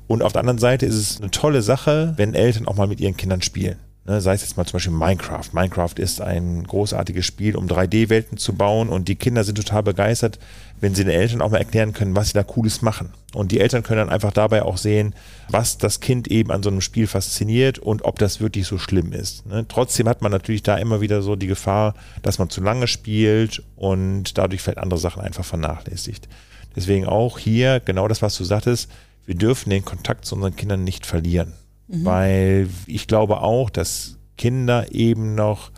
Und 0.06 0.22
auf 0.22 0.32
der 0.32 0.40
anderen 0.40 0.58
Seite 0.58 0.84
ist 0.84 0.96
es 0.96 1.20
eine 1.20 1.30
tolle 1.30 1.62
Sache, 1.62 2.12
wenn 2.16 2.34
Eltern 2.34 2.68
auch 2.68 2.76
mal 2.76 2.86
mit 2.86 3.00
ihren 3.00 3.16
Kindern 3.16 3.40
spielen. 3.42 3.78
Ne, 4.06 4.20
sei 4.22 4.32
es 4.32 4.40
jetzt 4.40 4.56
mal 4.56 4.64
zum 4.64 4.78
Beispiel 4.78 4.94
Minecraft. 4.94 5.52
Minecraft 5.52 5.94
ist 5.98 6.22
ein 6.22 6.64
großartiges 6.64 7.26
Spiel, 7.26 7.54
um 7.54 7.66
3D-Welten 7.66 8.38
zu 8.38 8.54
bauen 8.54 8.88
und 8.88 9.08
die 9.08 9.16
Kinder 9.16 9.44
sind 9.44 9.56
total 9.56 9.82
begeistert, 9.82 10.38
wenn 10.80 10.94
sie 10.94 11.04
den 11.04 11.12
Eltern 11.12 11.42
auch 11.42 11.50
mal 11.50 11.58
erklären 11.58 11.92
können, 11.92 12.16
was 12.16 12.28
sie 12.28 12.32
da 12.32 12.42
Cooles 12.42 12.80
machen. 12.80 13.12
Und 13.34 13.52
die 13.52 13.60
Eltern 13.60 13.82
können 13.82 13.98
dann 13.98 14.08
einfach 14.08 14.32
dabei 14.32 14.62
auch 14.62 14.78
sehen, 14.78 15.14
was 15.50 15.76
das 15.76 16.00
Kind 16.00 16.28
eben 16.28 16.50
an 16.50 16.62
so 16.62 16.70
einem 16.70 16.80
Spiel 16.80 17.06
fasziniert 17.06 17.78
und 17.78 18.02
ob 18.02 18.18
das 18.18 18.40
wirklich 18.40 18.66
so 18.66 18.78
schlimm 18.78 19.12
ist. 19.12 19.44
Ne? 19.46 19.66
Trotzdem 19.68 20.08
hat 20.08 20.22
man 20.22 20.32
natürlich 20.32 20.62
da 20.62 20.78
immer 20.78 21.02
wieder 21.02 21.20
so 21.20 21.36
die 21.36 21.46
Gefahr, 21.46 21.94
dass 22.22 22.38
man 22.38 22.48
zu 22.48 22.62
lange 22.62 22.86
spielt 22.86 23.62
und 23.76 24.38
dadurch 24.38 24.62
vielleicht 24.62 24.78
andere 24.78 24.98
Sachen 24.98 25.20
einfach 25.20 25.44
vernachlässigt. 25.44 26.26
Deswegen 26.74 27.04
auch 27.04 27.38
hier 27.38 27.80
genau 27.80 28.08
das, 28.08 28.22
was 28.22 28.36
du 28.36 28.44
sagtest, 28.44 28.90
wir 29.26 29.34
dürfen 29.34 29.68
den 29.68 29.84
Kontakt 29.84 30.24
zu 30.24 30.36
unseren 30.36 30.56
Kindern 30.56 30.84
nicht 30.84 31.04
verlieren. 31.04 31.52
Mhm. 31.90 32.04
Weil 32.04 32.68
ich 32.86 33.06
glaube 33.06 33.42
auch, 33.42 33.70
dass 33.70 34.18
Kinder 34.36 34.92
eben 34.92 35.34
noch 35.34 35.70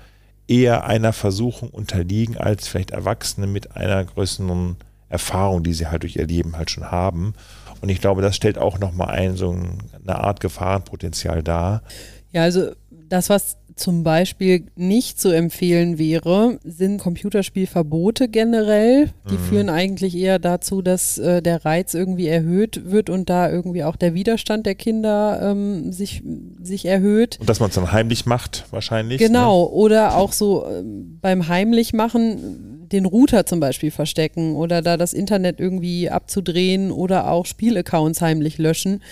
eher 0.46 0.84
einer 0.84 1.12
Versuchung 1.12 1.70
unterliegen 1.70 2.36
als 2.36 2.68
vielleicht 2.68 2.90
Erwachsene 2.90 3.46
mit 3.46 3.76
einer 3.76 4.04
größeren 4.04 4.76
Erfahrung, 5.08 5.62
die 5.62 5.72
sie 5.72 5.86
halt 5.86 6.02
durch 6.02 6.16
ihr 6.16 6.26
Leben 6.26 6.56
halt 6.56 6.70
schon 6.70 6.90
haben. 6.90 7.34
Und 7.80 7.88
ich 7.88 8.00
glaube, 8.00 8.22
das 8.22 8.36
stellt 8.36 8.58
auch 8.58 8.78
nochmal 8.78 9.08
ein, 9.08 9.36
so 9.36 9.50
eine 9.50 10.16
Art 10.16 10.40
Gefahrenpotenzial 10.40 11.42
dar. 11.42 11.82
Ja, 12.30 12.42
also 12.42 12.72
das, 13.08 13.28
was 13.28 13.58
zum 13.76 14.02
Beispiel 14.02 14.66
nicht 14.76 15.20
zu 15.20 15.30
empfehlen 15.30 15.98
wäre, 15.98 16.58
sind 16.64 16.98
Computerspielverbote 16.98 18.28
generell. 18.28 19.10
Die 19.30 19.34
mhm. 19.34 19.38
führen 19.38 19.68
eigentlich 19.68 20.16
eher 20.16 20.38
dazu, 20.38 20.82
dass 20.82 21.18
äh, 21.18 21.42
der 21.42 21.64
Reiz 21.64 21.94
irgendwie 21.94 22.28
erhöht 22.28 22.90
wird 22.90 23.10
und 23.10 23.30
da 23.30 23.50
irgendwie 23.50 23.84
auch 23.84 23.96
der 23.96 24.14
Widerstand 24.14 24.66
der 24.66 24.74
Kinder 24.74 25.40
ähm, 25.42 25.92
sich, 25.92 26.22
sich 26.60 26.86
erhöht. 26.86 27.38
Und 27.40 27.48
dass 27.48 27.60
man 27.60 27.68
es 27.70 27.74
dann 27.74 27.92
heimlich 27.92 28.26
macht, 28.26 28.66
wahrscheinlich. 28.70 29.18
Genau, 29.18 29.62
ne? 29.62 29.70
oder 29.70 30.16
auch 30.16 30.32
so 30.32 30.64
äh, 30.66 30.82
beim 30.84 31.48
Heimlichmachen 31.48 32.81
den 32.92 33.06
Router 33.06 33.46
zum 33.46 33.60
Beispiel 33.60 33.90
verstecken 33.90 34.54
oder 34.54 34.82
da 34.82 34.96
das 34.96 35.12
Internet 35.12 35.60
irgendwie 35.60 36.10
abzudrehen 36.10 36.90
oder 36.90 37.30
auch 37.30 37.46
Spielaccounts 37.46 38.20
heimlich 38.20 38.58
löschen. 38.58 39.02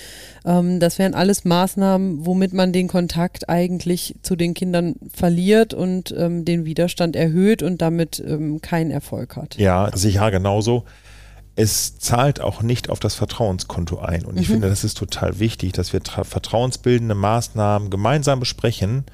Ähm, 0.45 0.81
das 0.81 0.99
wären 0.99 1.14
alles 1.14 1.45
Maßnahmen, 1.45 2.27
womit 2.27 2.53
man 2.53 2.73
den 2.73 2.88
Kontakt 2.88 3.49
eigentlich 3.49 4.14
zu 4.23 4.37
den 4.37 4.55
Kindern 4.55 4.97
verliert 5.12 5.75
und 5.75 6.14
ähm, 6.16 6.45
den 6.45 6.64
Widerstand 6.64 7.16
erhöht 7.16 7.62
und 7.62 7.83
damit 7.83 8.23
ähm, 8.27 8.61
keinen 8.61 8.90
Erfolg 8.90 9.37
hat. 9.37 9.57
Ja, 9.57 9.90
sicher 9.97 10.31
genauso. 10.31 10.85
Es 11.57 11.99
zahlt 11.99 12.40
auch 12.40 12.62
nicht 12.62 12.88
auf 12.88 13.01
das 13.01 13.14
Vertrauenskonto 13.14 13.99
ein. 13.99 14.25
Und 14.25 14.38
ich 14.38 14.49
mhm. 14.49 14.55
finde, 14.55 14.69
das 14.69 14.85
ist 14.85 14.97
total 14.97 15.40
wichtig, 15.40 15.73
dass 15.73 15.93
wir 15.93 16.01
vertrauensbildende 16.03 17.14
Maßnahmen 17.14 17.90
gemeinsam 17.90 18.40
besprechen 18.40 19.05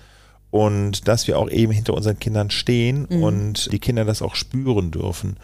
und 0.50 1.08
dass 1.08 1.26
wir 1.26 1.38
auch 1.38 1.50
eben 1.50 1.72
hinter 1.72 1.94
unseren 1.94 2.18
Kindern 2.18 2.50
stehen 2.50 3.06
mhm. 3.08 3.22
und 3.22 3.72
die 3.72 3.78
Kinder 3.78 4.04
das 4.04 4.22
auch 4.22 4.34
spüren 4.34 4.90
dürfen 4.90 5.36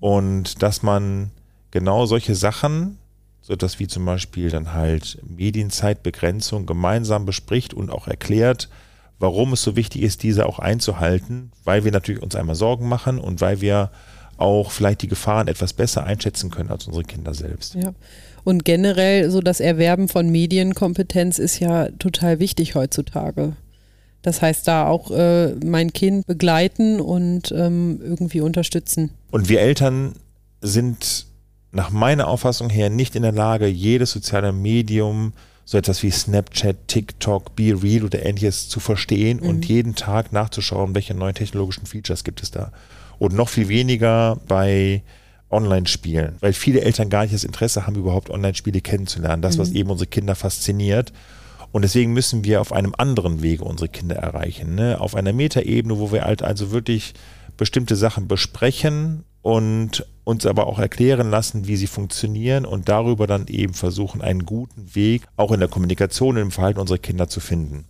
und 0.00 0.62
dass 0.62 0.82
man 0.82 1.30
genau 1.70 2.06
solche 2.06 2.34
Sachen, 2.34 2.98
so 3.42 3.52
etwas 3.52 3.78
wie 3.78 3.86
zum 3.86 4.04
Beispiel 4.04 4.50
dann 4.50 4.72
halt 4.72 5.18
Medienzeitbegrenzung 5.24 6.66
gemeinsam 6.66 7.26
bespricht 7.26 7.74
und 7.74 7.90
auch 7.90 8.08
erklärt, 8.08 8.68
warum 9.18 9.52
es 9.52 9.62
so 9.62 9.76
wichtig 9.76 10.02
ist, 10.02 10.22
diese 10.22 10.46
auch 10.46 10.58
einzuhalten, 10.58 11.52
weil 11.64 11.84
wir 11.84 11.92
natürlich 11.92 12.22
uns 12.22 12.34
einmal 12.34 12.56
Sorgen 12.56 12.88
machen 12.88 13.18
und 13.18 13.40
weil 13.40 13.60
wir 13.60 13.90
auch 14.36 14.70
vielleicht 14.70 15.02
die 15.02 15.08
Gefahren 15.08 15.48
etwas 15.48 15.72
besser 15.72 16.04
einschätzen 16.04 16.50
können 16.50 16.70
als 16.70 16.86
unsere 16.86 17.04
Kinder 17.04 17.32
selbst. 17.32 17.74
Ja. 17.74 17.94
Und 18.44 18.64
generell 18.64 19.30
so 19.30 19.40
das 19.40 19.60
Erwerben 19.60 20.08
von 20.08 20.28
Medienkompetenz 20.30 21.38
ist 21.38 21.58
ja 21.58 21.88
total 21.98 22.38
wichtig 22.38 22.74
heutzutage. 22.74 23.56
Das 24.26 24.42
heißt, 24.42 24.66
da 24.66 24.88
auch 24.88 25.12
äh, 25.12 25.54
mein 25.64 25.92
Kind 25.92 26.26
begleiten 26.26 27.00
und 27.00 27.52
ähm, 27.52 28.00
irgendwie 28.02 28.40
unterstützen. 28.40 29.12
Und 29.30 29.48
wir 29.48 29.60
Eltern 29.60 30.16
sind 30.60 31.26
nach 31.70 31.90
meiner 31.90 32.26
Auffassung 32.26 32.68
her 32.68 32.90
nicht 32.90 33.14
in 33.14 33.22
der 33.22 33.30
Lage, 33.30 33.68
jedes 33.68 34.10
soziale 34.10 34.52
Medium, 34.52 35.32
so 35.64 35.78
etwas 35.78 36.02
wie 36.02 36.10
Snapchat, 36.10 36.88
TikTok, 36.88 37.54
Be 37.54 37.80
Real 37.80 38.02
oder 38.02 38.26
ähnliches 38.26 38.68
zu 38.68 38.80
verstehen 38.80 39.38
mhm. 39.40 39.48
und 39.48 39.66
jeden 39.66 39.94
Tag 39.94 40.32
nachzuschauen, 40.32 40.96
welche 40.96 41.14
neuen 41.14 41.36
technologischen 41.36 41.86
Features 41.86 42.24
gibt 42.24 42.42
es 42.42 42.50
da. 42.50 42.72
Und 43.20 43.32
noch 43.32 43.48
viel 43.48 43.68
weniger 43.68 44.40
bei 44.48 45.04
Online-Spielen, 45.50 46.34
weil 46.40 46.52
viele 46.52 46.80
Eltern 46.80 47.10
gar 47.10 47.22
nicht 47.22 47.34
das 47.34 47.44
Interesse 47.44 47.86
haben, 47.86 47.94
überhaupt 47.94 48.28
Online-Spiele 48.28 48.80
kennenzulernen. 48.80 49.40
Das, 49.40 49.56
mhm. 49.56 49.60
was 49.60 49.70
eben 49.70 49.90
unsere 49.90 50.08
Kinder 50.08 50.34
fasziniert. 50.34 51.12
Und 51.76 51.82
deswegen 51.82 52.14
müssen 52.14 52.42
wir 52.42 52.62
auf 52.62 52.72
einem 52.72 52.94
anderen 52.96 53.42
Wege 53.42 53.62
unsere 53.62 53.90
Kinder 53.90 54.16
erreichen. 54.16 54.76
Ne? 54.76 54.98
Auf 54.98 55.14
einer 55.14 55.34
Metaebene, 55.34 55.98
wo 55.98 56.10
wir 56.10 56.24
halt 56.24 56.42
also 56.42 56.70
wirklich 56.70 57.12
bestimmte 57.58 57.96
Sachen 57.96 58.28
besprechen 58.28 59.24
und 59.42 60.06
uns 60.24 60.46
aber 60.46 60.68
auch 60.68 60.78
erklären 60.78 61.28
lassen, 61.28 61.66
wie 61.66 61.76
sie 61.76 61.86
funktionieren 61.86 62.64
und 62.64 62.88
darüber 62.88 63.26
dann 63.26 63.46
eben 63.48 63.74
versuchen, 63.74 64.22
einen 64.22 64.46
guten 64.46 64.94
Weg 64.94 65.24
auch 65.36 65.52
in 65.52 65.60
der 65.60 65.68
Kommunikation 65.68 66.36
und 66.36 66.44
im 66.44 66.50
Verhalten 66.50 66.80
unserer 66.80 66.96
Kinder 66.96 67.28
zu 67.28 67.40
finden. 67.40 67.84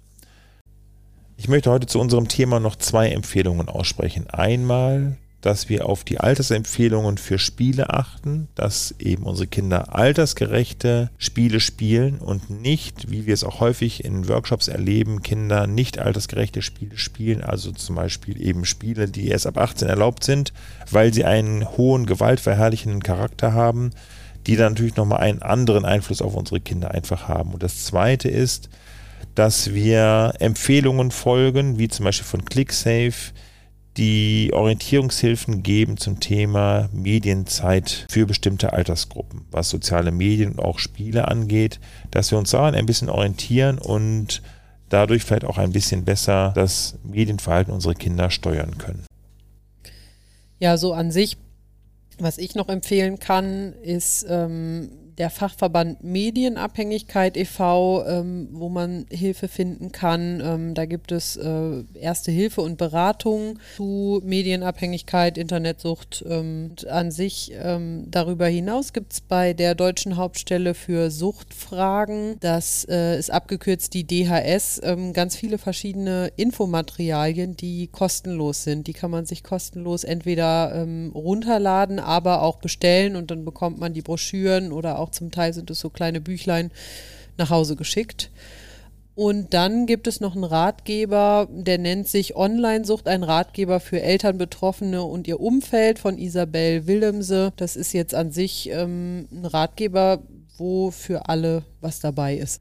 Ich 1.36 1.46
möchte 1.46 1.70
heute 1.70 1.86
zu 1.86 2.00
unserem 2.00 2.26
Thema 2.26 2.58
noch 2.58 2.74
zwei 2.74 3.10
Empfehlungen 3.10 3.68
aussprechen. 3.68 4.28
Einmal 4.28 5.16
dass 5.46 5.68
wir 5.68 5.88
auf 5.88 6.02
die 6.02 6.18
Altersempfehlungen 6.18 7.18
für 7.18 7.38
Spiele 7.38 7.90
achten, 7.90 8.48
dass 8.56 8.96
eben 8.98 9.22
unsere 9.22 9.46
Kinder 9.46 9.94
altersgerechte 9.94 11.08
Spiele 11.18 11.60
spielen 11.60 12.18
und 12.18 12.50
nicht, 12.50 13.12
wie 13.12 13.26
wir 13.26 13.34
es 13.34 13.44
auch 13.44 13.60
häufig 13.60 14.04
in 14.04 14.26
Workshops 14.26 14.66
erleben, 14.66 15.22
Kinder 15.22 15.68
nicht 15.68 16.00
altersgerechte 16.00 16.62
Spiele 16.62 16.98
spielen, 16.98 17.44
also 17.44 17.70
zum 17.70 17.94
Beispiel 17.94 18.42
eben 18.44 18.64
Spiele, 18.64 19.06
die 19.06 19.28
erst 19.28 19.46
ab 19.46 19.58
18 19.58 19.86
erlaubt 19.86 20.24
sind, 20.24 20.52
weil 20.90 21.14
sie 21.14 21.24
einen 21.24 21.64
hohen 21.76 22.06
gewaltverherrlichenden 22.06 23.04
Charakter 23.04 23.52
haben, 23.52 23.90
die 24.48 24.56
dann 24.56 24.72
natürlich 24.72 24.96
nochmal 24.96 25.20
einen 25.20 25.42
anderen 25.42 25.84
Einfluss 25.84 26.22
auf 26.22 26.34
unsere 26.34 26.58
Kinder 26.58 26.90
einfach 26.90 27.28
haben. 27.28 27.52
Und 27.52 27.62
das 27.62 27.84
Zweite 27.84 28.28
ist, 28.28 28.68
dass 29.36 29.72
wir 29.72 30.32
Empfehlungen 30.40 31.12
folgen, 31.12 31.78
wie 31.78 31.86
zum 31.86 32.04
Beispiel 32.04 32.26
von 32.26 32.44
ClickSafe, 32.44 33.32
die 33.96 34.50
Orientierungshilfen 34.52 35.62
geben 35.62 35.96
zum 35.96 36.20
Thema 36.20 36.88
Medienzeit 36.92 38.06
für 38.10 38.26
bestimmte 38.26 38.72
Altersgruppen, 38.72 39.46
was 39.50 39.70
soziale 39.70 40.12
Medien 40.12 40.52
und 40.52 40.60
auch 40.60 40.78
Spiele 40.78 41.28
angeht, 41.28 41.80
dass 42.10 42.30
wir 42.30 42.38
uns 42.38 42.50
daran 42.50 42.74
ein 42.74 42.86
bisschen 42.86 43.08
orientieren 43.08 43.78
und 43.78 44.42
dadurch 44.88 45.24
vielleicht 45.24 45.44
auch 45.44 45.58
ein 45.58 45.72
bisschen 45.72 46.04
besser 46.04 46.52
das 46.54 46.98
Medienverhalten 47.04 47.72
unserer 47.72 47.94
Kinder 47.94 48.30
steuern 48.30 48.78
können. 48.78 49.04
Ja, 50.58 50.76
so 50.76 50.92
an 50.92 51.10
sich, 51.10 51.38
was 52.18 52.38
ich 52.38 52.54
noch 52.54 52.68
empfehlen 52.68 53.18
kann, 53.18 53.72
ist 53.82 54.26
ähm, 54.28 54.90
der 55.18 55.30
Fachverband 55.30 56.04
Medienabhängigkeit 56.04 57.36
e.V., 57.36 58.04
ähm, 58.06 58.48
wo 58.52 58.68
man 58.68 59.06
Hilfe 59.10 59.48
finden 59.48 59.92
kann. 59.92 60.42
Ähm, 60.44 60.74
da 60.74 60.84
gibt 60.84 61.12
es 61.12 61.36
äh, 61.36 61.84
erste 61.94 62.30
Hilfe 62.30 62.60
und 62.60 62.76
Beratung 62.76 63.58
zu 63.76 64.20
Medienabhängigkeit, 64.24 65.38
Internetsucht. 65.38 66.24
Ähm, 66.28 66.72
an 66.88 67.10
sich 67.10 67.52
ähm, 67.54 68.06
darüber 68.10 68.46
hinaus 68.46 68.92
gibt 68.92 69.12
es 69.14 69.20
bei 69.20 69.52
der 69.52 69.74
Deutschen 69.74 70.16
Hauptstelle 70.16 70.74
für 70.74 71.10
Suchtfragen, 71.10 72.36
das 72.40 72.86
äh, 72.88 73.18
ist 73.18 73.30
abgekürzt 73.30 73.94
die 73.94 74.06
DHS, 74.06 74.80
ähm, 74.84 75.12
ganz 75.12 75.36
viele 75.36 75.58
verschiedene 75.58 76.30
Infomaterialien, 76.36 77.56
die 77.56 77.86
kostenlos 77.88 78.64
sind. 78.64 78.86
Die 78.86 78.92
kann 78.92 79.10
man 79.10 79.26
sich 79.26 79.42
kostenlos 79.42 80.04
entweder 80.04 80.72
ähm, 80.74 81.12
runterladen, 81.14 81.98
aber 81.98 82.42
auch 82.42 82.58
bestellen 82.58 83.16
und 83.16 83.30
dann 83.30 83.44
bekommt 83.44 83.78
man 83.78 83.94
die 83.94 84.02
Broschüren 84.02 84.72
oder 84.72 84.98
auch 84.98 85.05
auch 85.06 85.10
zum 85.10 85.30
Teil 85.30 85.52
sind 85.52 85.70
es 85.70 85.80
so 85.80 85.90
kleine 85.90 86.20
Büchlein 86.20 86.70
nach 87.38 87.50
Hause 87.50 87.76
geschickt. 87.76 88.30
Und 89.14 89.54
dann 89.54 89.86
gibt 89.86 90.06
es 90.06 90.20
noch 90.20 90.34
einen 90.34 90.44
Ratgeber, 90.44 91.48
der 91.50 91.78
nennt 91.78 92.06
sich 92.06 92.36
Online-Sucht, 92.36 93.08
ein 93.08 93.22
Ratgeber 93.22 93.80
für 93.80 94.02
Eltern, 94.02 94.36
Betroffene 94.36 95.02
und 95.04 95.26
ihr 95.26 95.40
Umfeld 95.40 95.98
von 95.98 96.18
Isabel 96.18 96.86
Willemse. 96.86 97.54
Das 97.56 97.76
ist 97.76 97.94
jetzt 97.94 98.14
an 98.14 98.30
sich 98.30 98.68
ähm, 98.70 99.26
ein 99.32 99.46
Ratgeber, 99.46 100.22
wo 100.58 100.90
für 100.90 101.30
alle 101.30 101.62
was 101.80 102.00
dabei 102.00 102.36
ist. 102.36 102.60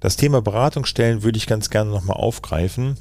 Das 0.00 0.16
Thema 0.16 0.42
Beratungsstellen 0.42 1.22
würde 1.22 1.38
ich 1.38 1.46
ganz 1.46 1.70
gerne 1.70 1.90
nochmal 1.90 2.16
aufgreifen. 2.16 2.96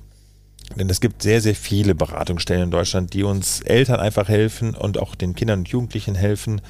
Denn 0.75 0.89
es 0.89 1.01
gibt 1.01 1.21
sehr, 1.21 1.41
sehr 1.41 1.55
viele 1.55 1.95
Beratungsstellen 1.95 2.63
in 2.63 2.71
Deutschland, 2.71 3.13
die 3.13 3.23
uns 3.23 3.61
Eltern 3.61 3.99
einfach 3.99 4.29
helfen 4.29 4.75
und 4.75 4.99
auch 4.99 5.15
den 5.15 5.35
Kindern 5.35 5.59
und 5.59 5.69
Jugendlichen 5.69 6.15
helfen. 6.15 6.61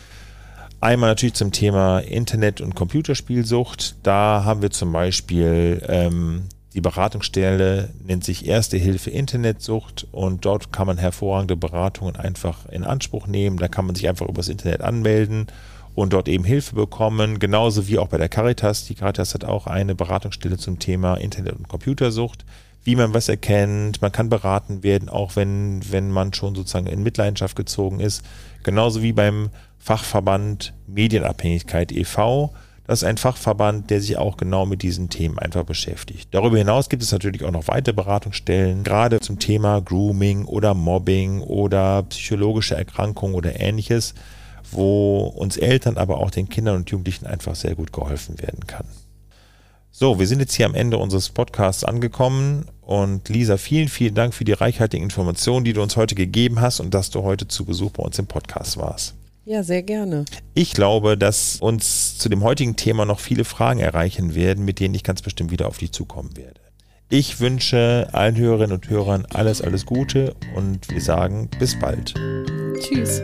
Einmal 0.81 1.11
natürlich 1.11 1.35
zum 1.35 1.51
Thema 1.51 1.99
Internet- 1.99 2.61
und 2.61 2.75
Computerspielsucht. 2.75 3.95
Da 4.03 4.43
haben 4.43 4.61
wir 4.61 4.71
zum 4.71 4.91
Beispiel 4.91 5.81
ähm, 5.87 6.43
die 6.73 6.81
Beratungsstelle, 6.81 7.89
nennt 8.05 8.23
sich 8.23 8.45
Erste 8.45 8.77
Hilfe 8.77 9.09
Internetsucht 9.09 10.07
und 10.11 10.45
dort 10.45 10.73
kann 10.73 10.87
man 10.87 10.97
hervorragende 10.97 11.55
Beratungen 11.55 12.17
einfach 12.17 12.65
in 12.67 12.83
Anspruch 12.83 13.27
nehmen. 13.27 13.57
Da 13.57 13.67
kann 13.69 13.85
man 13.85 13.95
sich 13.95 14.09
einfach 14.09 14.27
übers 14.27 14.49
Internet 14.49 14.81
anmelden 14.81 15.47
und 15.95 16.11
dort 16.11 16.27
eben 16.27 16.43
Hilfe 16.43 16.75
bekommen, 16.75 17.39
genauso 17.39 17.87
wie 17.87 17.97
auch 17.97 18.09
bei 18.09 18.17
der 18.17 18.27
Caritas. 18.27 18.85
Die 18.85 18.95
Caritas 18.95 19.33
hat 19.33 19.45
auch 19.45 19.67
eine 19.67 19.95
Beratungsstelle 19.95 20.57
zum 20.57 20.77
Thema 20.77 21.15
Internet- 21.15 21.55
und 21.55 21.69
Computersucht 21.69 22.45
wie 22.85 22.95
man 22.95 23.13
was 23.13 23.27
erkennt. 23.27 24.01
Man 24.01 24.11
kann 24.11 24.29
beraten 24.29 24.83
werden, 24.83 25.09
auch 25.09 25.35
wenn, 25.35 25.81
wenn 25.91 26.11
man 26.11 26.33
schon 26.33 26.55
sozusagen 26.55 26.87
in 26.87 27.03
Mitleidenschaft 27.03 27.55
gezogen 27.55 27.99
ist. 27.99 28.23
Genauso 28.63 29.01
wie 29.01 29.11
beim 29.11 29.49
Fachverband 29.79 30.73
Medienabhängigkeit 30.87 31.91
e.V. 31.91 32.53
Das 32.87 33.01
ist 33.01 33.07
ein 33.07 33.17
Fachverband, 33.17 33.89
der 33.89 33.99
sich 33.99 34.17
auch 34.17 34.37
genau 34.37 34.67
mit 34.67 34.83
diesen 34.83 35.09
Themen 35.09 35.39
einfach 35.39 35.63
beschäftigt. 35.63 36.29
Darüber 36.31 36.59
hinaus 36.59 36.87
gibt 36.87 37.01
es 37.01 37.11
natürlich 37.11 37.43
auch 37.43 37.51
noch 37.51 37.67
weitere 37.67 37.95
Beratungsstellen, 37.95 38.83
gerade 38.83 39.19
zum 39.19 39.39
Thema 39.39 39.81
Grooming 39.81 40.45
oder 40.45 40.75
Mobbing 40.75 41.41
oder 41.41 42.03
psychologische 42.03 42.75
Erkrankungen 42.75 43.35
oder 43.35 43.59
ähnliches, 43.59 44.13
wo 44.71 45.21
uns 45.21 45.57
Eltern, 45.57 45.97
aber 45.97 46.19
auch 46.19 46.29
den 46.29 46.49
Kindern 46.49 46.75
und 46.75 46.91
Jugendlichen 46.91 47.25
einfach 47.25 47.55
sehr 47.55 47.73
gut 47.73 47.91
geholfen 47.91 48.39
werden 48.39 48.67
kann. 48.67 48.85
So, 49.97 50.19
wir 50.19 50.27
sind 50.27 50.41
jetzt 50.41 50.53
hier 50.53 50.65
am 50.65 50.75
Ende 50.75 50.97
unseres 50.97 51.29
Podcasts 51.29 51.85
angekommen 51.85 52.65
und 52.81 53.29
Lisa, 53.29 53.55
vielen, 53.55 53.87
vielen 53.87 54.13
Dank 54.13 54.33
für 54.33 54.43
die 54.43 54.51
reichhaltigen 54.51 55.05
Informationen, 55.05 55.63
die 55.63 55.71
du 55.71 55.81
uns 55.81 55.95
heute 55.95 56.15
gegeben 56.15 56.59
hast 56.59 56.81
und 56.81 56.93
dass 56.93 57.11
du 57.11 57.23
heute 57.23 57.47
zu 57.47 57.63
Besuch 57.63 57.91
bei 57.91 58.03
uns 58.03 58.19
im 58.19 58.27
Podcast 58.27 58.75
warst. 58.75 59.15
Ja, 59.45 59.63
sehr 59.63 59.83
gerne. 59.83 60.25
Ich 60.53 60.73
glaube, 60.73 61.17
dass 61.17 61.61
uns 61.61 62.17
zu 62.17 62.27
dem 62.27 62.43
heutigen 62.43 62.75
Thema 62.75 63.05
noch 63.05 63.21
viele 63.21 63.45
Fragen 63.45 63.79
erreichen 63.79 64.35
werden, 64.35 64.65
mit 64.65 64.81
denen 64.81 64.95
ich 64.95 65.03
ganz 65.05 65.21
bestimmt 65.21 65.51
wieder 65.51 65.69
auf 65.69 65.77
dich 65.77 65.93
zukommen 65.93 66.35
werde. 66.35 66.59
Ich 67.07 67.39
wünsche 67.39 68.09
allen 68.11 68.35
Hörerinnen 68.35 68.75
und 68.75 68.89
Hörern 68.89 69.25
alles, 69.33 69.61
alles 69.61 69.85
Gute 69.85 70.35
und 70.57 70.89
wir 70.89 70.99
sagen 70.99 71.49
bis 71.57 71.79
bald. 71.79 72.13
Tschüss. 72.81 73.21